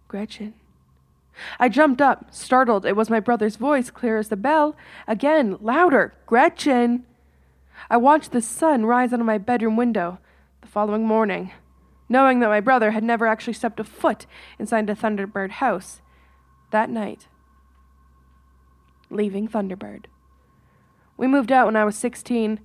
Gretchen. 0.09 0.55
I 1.59 1.69
jumped 1.69 2.01
up, 2.01 2.27
startled. 2.33 2.87
It 2.87 2.97
was 2.97 3.11
my 3.11 3.21
brother's 3.21 3.57
voice, 3.57 3.91
clear 3.91 4.19
as 4.19 4.29
the 4.29 4.37
bell. 4.37 4.77
Again, 5.07 5.59
louder 5.61 6.15
Gretchen! 6.27 7.05
I 7.91 7.97
watched 7.97 8.33
the 8.33 8.41
sun 8.41 8.87
rise 8.87 9.13
out 9.13 9.21
of 9.21 9.27
my 9.27 9.39
bedroom 9.39 9.77
window 9.77 10.19
the 10.61 10.69
following 10.69 11.07
morning, 11.07 11.53
knowing 12.09 12.41
that 12.41 12.49
my 12.49 12.61
brother 12.61 12.93
had 12.93 13.05
never 13.05 13.27
actually 13.27 13.53
stepped 13.53 13.81
a 13.81 13.85
foot 13.85 14.27
inside 14.59 14.87
the 14.87 14.95
Thunderbird 14.95 15.53
house. 15.53 16.01
That 16.71 16.91
night, 16.91 17.29
leaving 19.11 19.49
Thunderbird. 19.49 20.07
We 21.17 21.27
moved 21.27 21.53
out 21.53 21.67
when 21.67 21.77
I 21.77 21.85
was 21.85 21.97
16. 21.97 22.61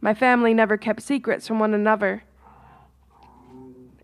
My 0.00 0.14
family 0.14 0.54
never 0.54 0.76
kept 0.76 1.02
secrets 1.02 1.46
from 1.46 1.58
one 1.58 1.74
another. 1.74 2.24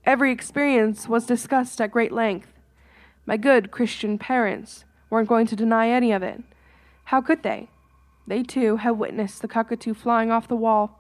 Every 0.05 0.33
experience 0.33 1.09
was 1.09 1.27
discussed 1.27 1.81
at 1.81 1.93
great 1.93 2.13
length. 2.13 2.52
My 3.25 3.37
good 3.37 3.71
Christian 3.71 4.19
parents 4.19 4.85
weren't 5.09 5.29
going 5.29 5.47
to 5.47 5.57
deny 5.57 5.89
any 5.89 6.13
of 6.13 6.23
it. 6.23 6.43
How 7.05 7.21
could 7.21 7.43
they? 7.43 7.69
They 8.27 8.43
too 8.43 8.77
had 8.77 8.93
witnessed 8.93 9.43
the 9.43 9.49
cockatoo 9.49 9.95
flying 9.95 10.31
off 10.31 10.49
the 10.49 10.57
wall. 10.57 10.99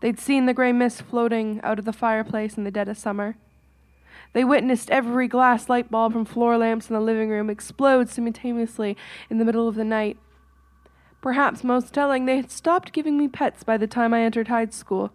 They'd 0.00 0.18
seen 0.18 0.46
the 0.46 0.54
gray 0.54 0.72
mist 0.72 1.02
floating 1.02 1.60
out 1.62 1.78
of 1.78 1.84
the 1.84 1.92
fireplace 1.92 2.56
in 2.56 2.64
the 2.64 2.70
dead 2.70 2.88
of 2.88 2.98
summer. 2.98 3.36
They 4.32 4.44
witnessed 4.44 4.90
every 4.90 5.28
glass 5.28 5.68
light 5.68 5.90
bulb 5.90 6.12
from 6.12 6.24
floor 6.24 6.56
lamps 6.56 6.88
in 6.88 6.94
the 6.94 7.00
living 7.00 7.30
room 7.30 7.50
explode 7.50 8.08
simultaneously 8.08 8.96
in 9.28 9.38
the 9.38 9.44
middle 9.44 9.68
of 9.68 9.74
the 9.74 9.84
night. 9.84 10.18
Perhaps 11.20 11.64
most 11.64 11.92
telling, 11.92 12.24
they 12.24 12.36
had 12.36 12.50
stopped 12.50 12.92
giving 12.92 13.18
me 13.18 13.28
pets 13.28 13.62
by 13.62 13.76
the 13.76 13.86
time 13.86 14.14
I 14.14 14.22
entered 14.22 14.48
high 14.48 14.66
school. 14.66 15.12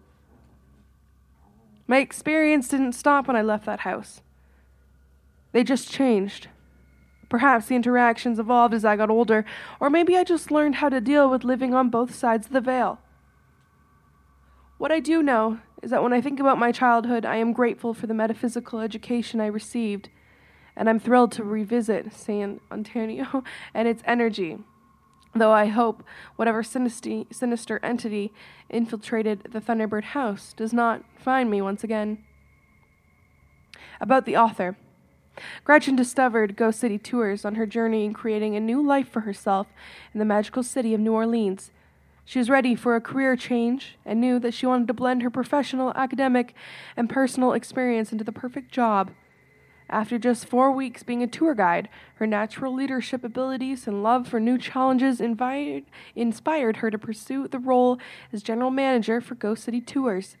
My 1.88 1.98
experience 1.98 2.68
didn't 2.68 2.92
stop 2.92 3.26
when 3.26 3.36
I 3.36 3.42
left 3.42 3.64
that 3.66 3.80
house. 3.80 4.20
They 5.56 5.64
just 5.64 5.90
changed. 5.90 6.48
Perhaps 7.30 7.68
the 7.68 7.76
interactions 7.76 8.38
evolved 8.38 8.74
as 8.74 8.84
I 8.84 8.94
got 8.94 9.08
older, 9.08 9.46
or 9.80 9.88
maybe 9.88 10.14
I 10.14 10.22
just 10.22 10.50
learned 10.50 10.74
how 10.74 10.90
to 10.90 11.00
deal 11.00 11.30
with 11.30 11.44
living 11.44 11.72
on 11.72 11.88
both 11.88 12.14
sides 12.14 12.48
of 12.48 12.52
the 12.52 12.60
veil. 12.60 12.98
What 14.76 14.92
I 14.92 15.00
do 15.00 15.22
know 15.22 15.60
is 15.82 15.90
that 15.92 16.02
when 16.02 16.12
I 16.12 16.20
think 16.20 16.40
about 16.40 16.58
my 16.58 16.72
childhood, 16.72 17.24
I 17.24 17.36
am 17.36 17.54
grateful 17.54 17.94
for 17.94 18.06
the 18.06 18.12
metaphysical 18.12 18.80
education 18.80 19.40
I 19.40 19.46
received, 19.46 20.10
and 20.76 20.90
I'm 20.90 21.00
thrilled 21.00 21.32
to 21.32 21.42
revisit 21.42 22.12
San 22.12 22.60
Antonio 22.70 23.42
and 23.72 23.88
its 23.88 24.02
energy. 24.04 24.58
Though 25.34 25.52
I 25.52 25.68
hope 25.68 26.02
whatever 26.36 26.62
sinister, 26.62 27.80
entity 27.82 28.30
infiltrated 28.68 29.48
the 29.52 29.62
Thunderbird 29.62 30.04
house 30.04 30.52
does 30.52 30.74
not 30.74 31.02
find 31.18 31.50
me 31.50 31.62
once 31.62 31.82
again. 31.82 32.18
About 34.02 34.26
the 34.26 34.36
author. 34.36 34.76
Gretchen 35.64 35.96
discovered 35.96 36.56
Ghost 36.56 36.80
City 36.80 36.98
Tours 36.98 37.44
on 37.44 37.56
her 37.56 37.66
journey 37.66 38.04
in 38.04 38.12
creating 38.12 38.56
a 38.56 38.60
new 38.60 38.84
life 38.84 39.08
for 39.08 39.20
herself 39.20 39.66
in 40.14 40.18
the 40.18 40.24
magical 40.24 40.62
city 40.62 40.94
of 40.94 41.00
New 41.00 41.12
Orleans. 41.12 41.70
She 42.24 42.38
was 42.38 42.50
ready 42.50 42.74
for 42.74 42.96
a 42.96 43.00
career 43.00 43.36
change 43.36 43.96
and 44.04 44.20
knew 44.20 44.38
that 44.40 44.54
she 44.54 44.66
wanted 44.66 44.88
to 44.88 44.94
blend 44.94 45.22
her 45.22 45.30
professional, 45.30 45.92
academic, 45.94 46.54
and 46.96 47.08
personal 47.08 47.52
experience 47.52 48.10
into 48.10 48.24
the 48.24 48.32
perfect 48.32 48.72
job. 48.72 49.12
After 49.88 50.18
just 50.18 50.46
four 50.46 50.72
weeks 50.72 51.04
being 51.04 51.22
a 51.22 51.28
tour 51.28 51.54
guide, 51.54 51.88
her 52.16 52.26
natural 52.26 52.74
leadership 52.74 53.22
abilities 53.22 53.86
and 53.86 54.02
love 54.02 54.26
for 54.26 54.40
new 54.40 54.58
challenges 54.58 55.20
inspired 55.20 56.76
her 56.78 56.90
to 56.90 56.98
pursue 56.98 57.46
the 57.46 57.60
role 57.60 58.00
as 58.32 58.42
general 58.42 58.72
manager 58.72 59.20
for 59.20 59.36
Ghost 59.36 59.62
City 59.62 59.80
Tours. 59.80 60.36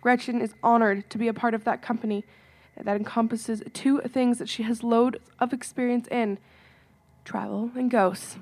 Gretchen 0.00 0.40
is 0.40 0.54
honored 0.62 1.10
to 1.10 1.18
be 1.18 1.28
a 1.28 1.34
part 1.34 1.52
of 1.52 1.64
that 1.64 1.82
company 1.82 2.24
that 2.76 2.96
encompasses 2.96 3.62
two 3.72 4.00
things 4.00 4.38
that 4.38 4.48
she 4.48 4.62
has 4.62 4.82
load 4.82 5.20
of 5.38 5.52
experience 5.52 6.08
in 6.08 6.38
travel 7.24 7.70
and 7.74 7.90
ghosts. 7.90 8.38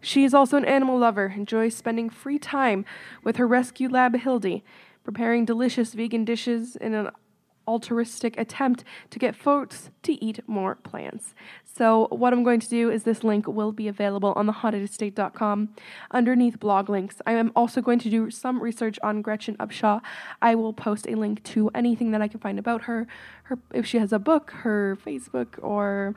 She 0.00 0.24
is 0.24 0.34
also 0.34 0.56
an 0.56 0.64
animal 0.64 0.98
lover, 0.98 1.32
enjoys 1.36 1.74
spending 1.74 2.10
free 2.10 2.38
time 2.38 2.84
with 3.22 3.36
her 3.36 3.46
rescue 3.46 3.88
lab 3.88 4.14
Hildy, 4.16 4.62
preparing 5.02 5.44
delicious 5.44 5.94
vegan 5.94 6.24
dishes 6.24 6.76
in 6.76 6.94
an 6.94 7.10
altruistic 7.66 8.38
attempt 8.38 8.84
to 9.10 9.18
get 9.18 9.34
folks 9.34 9.90
to 10.02 10.22
eat 10.24 10.40
more 10.46 10.74
plants. 10.76 11.34
So, 11.64 12.06
what 12.10 12.32
I'm 12.32 12.44
going 12.44 12.60
to 12.60 12.68
do 12.68 12.90
is 12.90 13.02
this 13.02 13.24
link 13.24 13.48
will 13.48 13.72
be 13.72 13.88
available 13.88 14.32
on 14.36 14.46
thehaunted 14.46 15.68
underneath 16.10 16.60
blog 16.60 16.88
links. 16.88 17.16
I 17.26 17.32
am 17.32 17.52
also 17.56 17.80
going 17.80 17.98
to 18.00 18.10
do 18.10 18.30
some 18.30 18.62
research 18.62 18.98
on 19.02 19.22
Gretchen 19.22 19.56
Upshaw. 19.56 20.00
I 20.40 20.54
will 20.54 20.72
post 20.72 21.06
a 21.08 21.14
link 21.14 21.42
to 21.44 21.70
anything 21.74 22.10
that 22.12 22.22
I 22.22 22.28
can 22.28 22.40
find 22.40 22.58
about 22.58 22.82
her, 22.82 23.06
her 23.44 23.58
if 23.72 23.86
she 23.86 23.98
has 23.98 24.12
a 24.12 24.18
book, 24.18 24.50
her 24.50 24.96
Facebook 25.04 25.58
or 25.62 26.14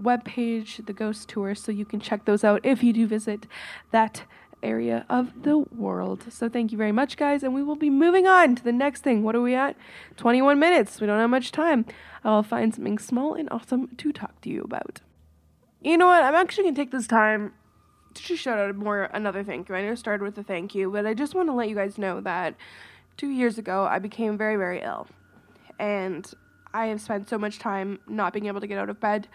webpage, 0.00 0.84
the 0.86 0.92
Ghost 0.92 1.28
Tour, 1.28 1.54
so 1.54 1.72
you 1.72 1.84
can 1.84 2.00
check 2.00 2.24
those 2.24 2.44
out 2.44 2.60
if 2.64 2.82
you 2.82 2.92
do 2.92 3.06
visit 3.06 3.46
that 3.90 4.24
area 4.62 5.06
of 5.08 5.42
the 5.42 5.58
world. 5.58 6.26
So 6.30 6.48
thank 6.48 6.72
you 6.72 6.78
very 6.78 6.92
much, 6.92 7.16
guys, 7.16 7.42
and 7.42 7.54
we 7.54 7.62
will 7.62 7.76
be 7.76 7.90
moving 7.90 8.26
on 8.26 8.56
to 8.56 8.64
the 8.64 8.72
next 8.72 9.02
thing. 9.02 9.22
What 9.22 9.34
are 9.34 9.40
we 9.40 9.54
at? 9.54 9.76
21 10.16 10.58
minutes. 10.58 11.00
We 11.00 11.06
don't 11.06 11.18
have 11.18 11.30
much 11.30 11.52
time. 11.52 11.86
I'll 12.24 12.42
find 12.42 12.74
something 12.74 12.98
small 12.98 13.34
and 13.34 13.48
awesome 13.50 13.88
to 13.96 14.12
talk 14.12 14.40
to 14.42 14.50
you 14.50 14.62
about. 14.62 15.00
You 15.80 15.96
know 15.96 16.06
what? 16.06 16.22
I'm 16.22 16.34
actually 16.34 16.64
gonna 16.64 16.76
take 16.76 16.90
this 16.90 17.06
time 17.06 17.54
to 18.14 18.22
just 18.22 18.42
shout 18.42 18.58
out 18.58 18.76
more 18.76 19.04
another 19.04 19.42
thank 19.42 19.68
you. 19.68 19.74
I 19.74 19.82
know 19.82 19.92
I 19.92 19.94
started 19.94 20.22
with 20.24 20.36
a 20.38 20.42
thank 20.42 20.74
you, 20.74 20.90
but 20.90 21.06
I 21.06 21.14
just 21.14 21.34
want 21.34 21.48
to 21.48 21.52
let 21.52 21.68
you 21.68 21.74
guys 21.74 21.96
know 21.96 22.20
that 22.20 22.54
two 23.16 23.28
years 23.28 23.58
ago 23.58 23.86
I 23.88 23.98
became 23.98 24.36
very, 24.36 24.56
very 24.56 24.82
ill, 24.82 25.06
and 25.78 26.30
I 26.74 26.86
have 26.86 27.00
spent 27.00 27.28
so 27.28 27.38
much 27.38 27.58
time 27.58 28.00
not 28.06 28.32
being 28.32 28.46
able 28.46 28.60
to 28.60 28.66
get 28.66 28.78
out 28.78 28.90
of 28.90 29.00
bed, 29.00 29.28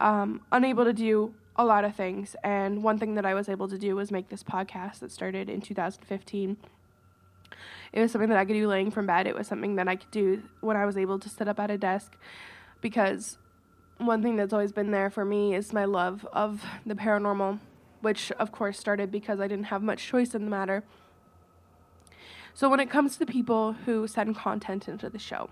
um, 0.00 0.42
unable 0.52 0.84
to 0.84 0.92
do 0.92 1.34
a 1.58 1.64
lot 1.64 1.84
of 1.84 1.94
things. 1.94 2.36
And 2.44 2.82
one 2.82 2.98
thing 2.98 3.16
that 3.16 3.26
I 3.26 3.34
was 3.34 3.48
able 3.48 3.68
to 3.68 3.76
do 3.76 3.96
was 3.96 4.10
make 4.10 4.28
this 4.28 4.44
podcast 4.44 5.00
that 5.00 5.10
started 5.10 5.50
in 5.50 5.60
2015. 5.60 6.56
It 7.92 8.00
was 8.00 8.12
something 8.12 8.28
that 8.28 8.38
I 8.38 8.44
could 8.44 8.54
do 8.54 8.68
laying 8.68 8.90
from 8.92 9.06
bed. 9.06 9.26
It 9.26 9.34
was 9.34 9.48
something 9.48 9.74
that 9.76 9.88
I 9.88 9.96
could 9.96 10.10
do 10.12 10.42
when 10.60 10.76
I 10.76 10.86
was 10.86 10.96
able 10.96 11.18
to 11.18 11.28
sit 11.28 11.48
up 11.48 11.58
at 11.58 11.70
a 11.70 11.76
desk 11.76 12.16
because 12.80 13.38
one 13.98 14.22
thing 14.22 14.36
that's 14.36 14.52
always 14.52 14.70
been 14.70 14.92
there 14.92 15.10
for 15.10 15.24
me 15.24 15.54
is 15.54 15.72
my 15.72 15.84
love 15.84 16.24
of 16.32 16.64
the 16.86 16.94
paranormal, 16.94 17.58
which 18.00 18.30
of 18.32 18.52
course 18.52 18.78
started 18.78 19.10
because 19.10 19.40
I 19.40 19.48
didn't 19.48 19.66
have 19.66 19.82
much 19.82 20.06
choice 20.06 20.34
in 20.34 20.44
the 20.44 20.50
matter. 20.50 20.84
So 22.54 22.68
when 22.68 22.80
it 22.80 22.90
comes 22.90 23.14
to 23.14 23.18
the 23.20 23.26
people 23.26 23.72
who 23.72 24.06
send 24.06 24.36
content 24.36 24.88
into 24.88 25.10
the 25.10 25.18
show, 25.18 25.50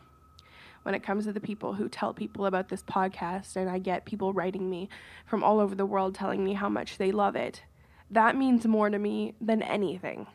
when 0.86 0.94
it 0.94 1.02
comes 1.02 1.24
to 1.24 1.32
the 1.32 1.40
people 1.40 1.72
who 1.72 1.88
tell 1.88 2.14
people 2.14 2.46
about 2.46 2.68
this 2.68 2.84
podcast, 2.84 3.56
and 3.56 3.68
I 3.68 3.80
get 3.80 4.04
people 4.04 4.32
writing 4.32 4.70
me 4.70 4.88
from 5.26 5.42
all 5.42 5.58
over 5.58 5.74
the 5.74 5.84
world 5.84 6.14
telling 6.14 6.44
me 6.44 6.52
how 6.52 6.68
much 6.68 6.96
they 6.96 7.10
love 7.10 7.34
it. 7.34 7.64
That 8.08 8.36
means 8.36 8.64
more 8.66 8.88
to 8.88 8.96
me 8.96 9.34
than 9.40 9.62
anything. 9.62 10.28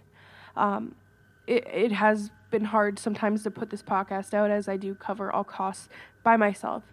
Um, 0.58 0.96
it, 1.48 1.66
it 1.68 1.92
has 1.94 2.32
been 2.50 2.66
hard 2.66 3.00
sometimes 3.00 3.44
to 3.44 3.50
put 3.50 3.70
this 3.70 3.82
podcast 3.82 4.34
out 4.34 4.52
as 4.52 4.68
I 4.68 4.76
do 4.76 4.94
cover 4.94 5.32
all 5.32 5.46
costs 5.46 5.88
by 6.22 6.36
myself. 6.36 6.84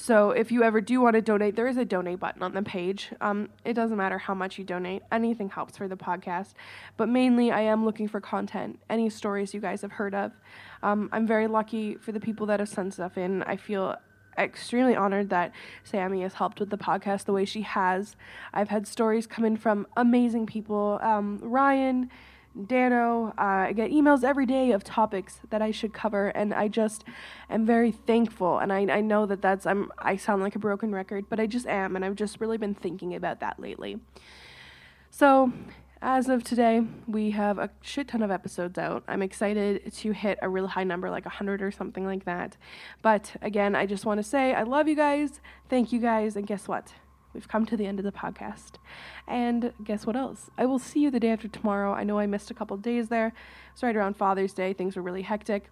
So 0.00 0.30
if 0.30 0.52
you 0.52 0.62
ever 0.62 0.80
do 0.80 1.00
want 1.00 1.14
to 1.14 1.20
donate, 1.20 1.56
there 1.56 1.66
is 1.66 1.76
a 1.76 1.84
donate 1.84 2.20
button 2.20 2.40
on 2.40 2.54
the 2.54 2.62
page. 2.62 3.10
Um, 3.20 3.48
it 3.64 3.72
doesn't 3.72 3.96
matter 3.96 4.16
how 4.16 4.32
much 4.32 4.56
you 4.56 4.62
donate, 4.62 5.02
anything 5.10 5.48
helps 5.48 5.76
for 5.76 5.88
the 5.88 5.96
podcast. 5.96 6.54
But 6.96 7.08
mainly, 7.08 7.50
I 7.50 7.62
am 7.62 7.84
looking 7.84 8.06
for 8.06 8.20
content, 8.20 8.78
any 8.88 9.10
stories 9.10 9.52
you 9.52 9.60
guys 9.60 9.82
have 9.82 9.90
heard 9.90 10.14
of. 10.14 10.30
Um, 10.84 11.08
I'm 11.10 11.26
very 11.26 11.48
lucky 11.48 11.96
for 11.96 12.12
the 12.12 12.20
people 12.20 12.46
that 12.46 12.60
have 12.60 12.68
sent 12.68 12.94
stuff 12.94 13.18
in. 13.18 13.42
I 13.42 13.56
feel 13.56 13.96
extremely 14.38 14.94
honored 14.94 15.30
that 15.30 15.50
Sammy 15.82 16.22
has 16.22 16.34
helped 16.34 16.60
with 16.60 16.70
the 16.70 16.78
podcast 16.78 17.24
the 17.24 17.32
way 17.32 17.44
she 17.44 17.62
has. 17.62 18.14
I've 18.54 18.68
had 18.68 18.86
stories 18.86 19.26
come 19.26 19.44
in 19.44 19.56
from 19.56 19.88
amazing 19.96 20.46
people. 20.46 21.00
Um, 21.02 21.40
Ryan, 21.42 22.08
Dano, 22.66 23.34
uh, 23.38 23.68
I 23.68 23.72
get 23.72 23.90
emails 23.90 24.24
every 24.24 24.46
day 24.46 24.72
of 24.72 24.82
topics 24.82 25.40
that 25.50 25.62
I 25.62 25.70
should 25.70 25.92
cover, 25.92 26.28
and 26.28 26.52
I 26.52 26.68
just 26.68 27.04
am 27.48 27.64
very 27.64 27.92
thankful. 27.92 28.58
And 28.58 28.72
I, 28.72 28.80
I 28.80 29.00
know 29.00 29.26
that 29.26 29.42
that's 29.42 29.66
I'm 29.66 29.92
I 29.98 30.16
sound 30.16 30.42
like 30.42 30.56
a 30.56 30.58
broken 30.58 30.92
record, 30.92 31.26
but 31.28 31.38
I 31.38 31.46
just 31.46 31.66
am, 31.66 31.94
and 31.94 32.04
I've 32.04 32.16
just 32.16 32.40
really 32.40 32.58
been 32.58 32.74
thinking 32.74 33.14
about 33.14 33.40
that 33.40 33.60
lately. 33.60 34.00
So 35.10 35.52
as 36.00 36.28
of 36.28 36.44
today, 36.44 36.82
we 37.06 37.32
have 37.32 37.58
a 37.58 37.70
shit 37.80 38.08
ton 38.08 38.22
of 38.22 38.30
episodes 38.30 38.78
out. 38.78 39.02
I'm 39.08 39.22
excited 39.22 39.92
to 39.92 40.12
hit 40.12 40.38
a 40.42 40.48
real 40.48 40.68
high 40.68 40.84
number, 40.84 41.10
like 41.10 41.24
100 41.24 41.60
or 41.60 41.70
something 41.72 42.06
like 42.06 42.24
that. 42.24 42.56
But 43.02 43.34
again, 43.42 43.74
I 43.74 43.86
just 43.86 44.06
want 44.06 44.18
to 44.18 44.22
say 44.22 44.54
I 44.54 44.62
love 44.62 44.86
you 44.86 44.94
guys. 44.94 45.40
Thank 45.68 45.92
you 45.92 45.98
guys. 45.98 46.36
And 46.36 46.46
guess 46.46 46.68
what? 46.68 46.92
We've 47.38 47.46
come 47.46 47.66
to 47.66 47.76
the 47.76 47.86
end 47.86 48.00
of 48.00 48.04
the 48.04 48.10
podcast. 48.10 48.78
And 49.28 49.72
guess 49.84 50.04
what 50.04 50.16
else? 50.16 50.50
I 50.58 50.66
will 50.66 50.80
see 50.80 50.98
you 50.98 51.08
the 51.08 51.20
day 51.20 51.30
after 51.30 51.46
tomorrow. 51.46 51.92
I 51.92 52.02
know 52.02 52.18
I 52.18 52.26
missed 52.26 52.50
a 52.50 52.54
couple 52.54 52.76
days 52.76 53.10
there. 53.10 53.32
It's 53.72 53.80
right 53.80 53.94
around 53.94 54.16
Father's 54.16 54.52
Day. 54.52 54.72
Things 54.72 54.96
were 54.96 55.02
really 55.02 55.22
hectic. 55.22 55.70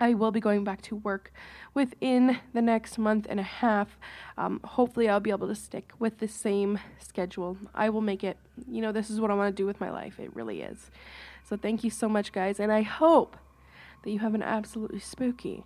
I 0.00 0.14
will 0.14 0.32
be 0.32 0.40
going 0.40 0.64
back 0.64 0.82
to 0.82 0.96
work 0.96 1.32
within 1.74 2.40
the 2.52 2.60
next 2.60 2.98
month 2.98 3.28
and 3.30 3.38
a 3.38 3.44
half. 3.44 3.98
Um, 4.36 4.58
hopefully, 4.64 5.08
I'll 5.08 5.20
be 5.20 5.30
able 5.30 5.46
to 5.46 5.54
stick 5.54 5.92
with 6.00 6.18
the 6.18 6.26
same 6.26 6.80
schedule. 6.98 7.56
I 7.72 7.88
will 7.88 8.00
make 8.00 8.24
it, 8.24 8.36
you 8.68 8.82
know, 8.82 8.90
this 8.90 9.10
is 9.10 9.20
what 9.20 9.30
I 9.30 9.34
want 9.34 9.56
to 9.56 9.62
do 9.62 9.66
with 9.66 9.80
my 9.80 9.92
life. 9.92 10.18
It 10.18 10.34
really 10.34 10.60
is. 10.60 10.90
So, 11.48 11.56
thank 11.56 11.84
you 11.84 11.90
so 11.90 12.08
much, 12.08 12.32
guys. 12.32 12.58
And 12.58 12.72
I 12.72 12.82
hope 12.82 13.36
that 14.02 14.10
you 14.10 14.18
have 14.18 14.34
an 14.34 14.42
absolutely 14.42 14.98
spooky, 14.98 15.62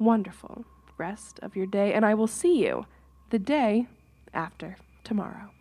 wonderful 0.00 0.64
rest 0.98 1.38
of 1.40 1.54
your 1.54 1.66
day. 1.66 1.92
And 1.92 2.04
I 2.04 2.14
will 2.14 2.26
see 2.26 2.64
you 2.64 2.86
the 3.30 3.38
day 3.38 3.86
after 4.34 4.76
tomorrow. 5.04 5.55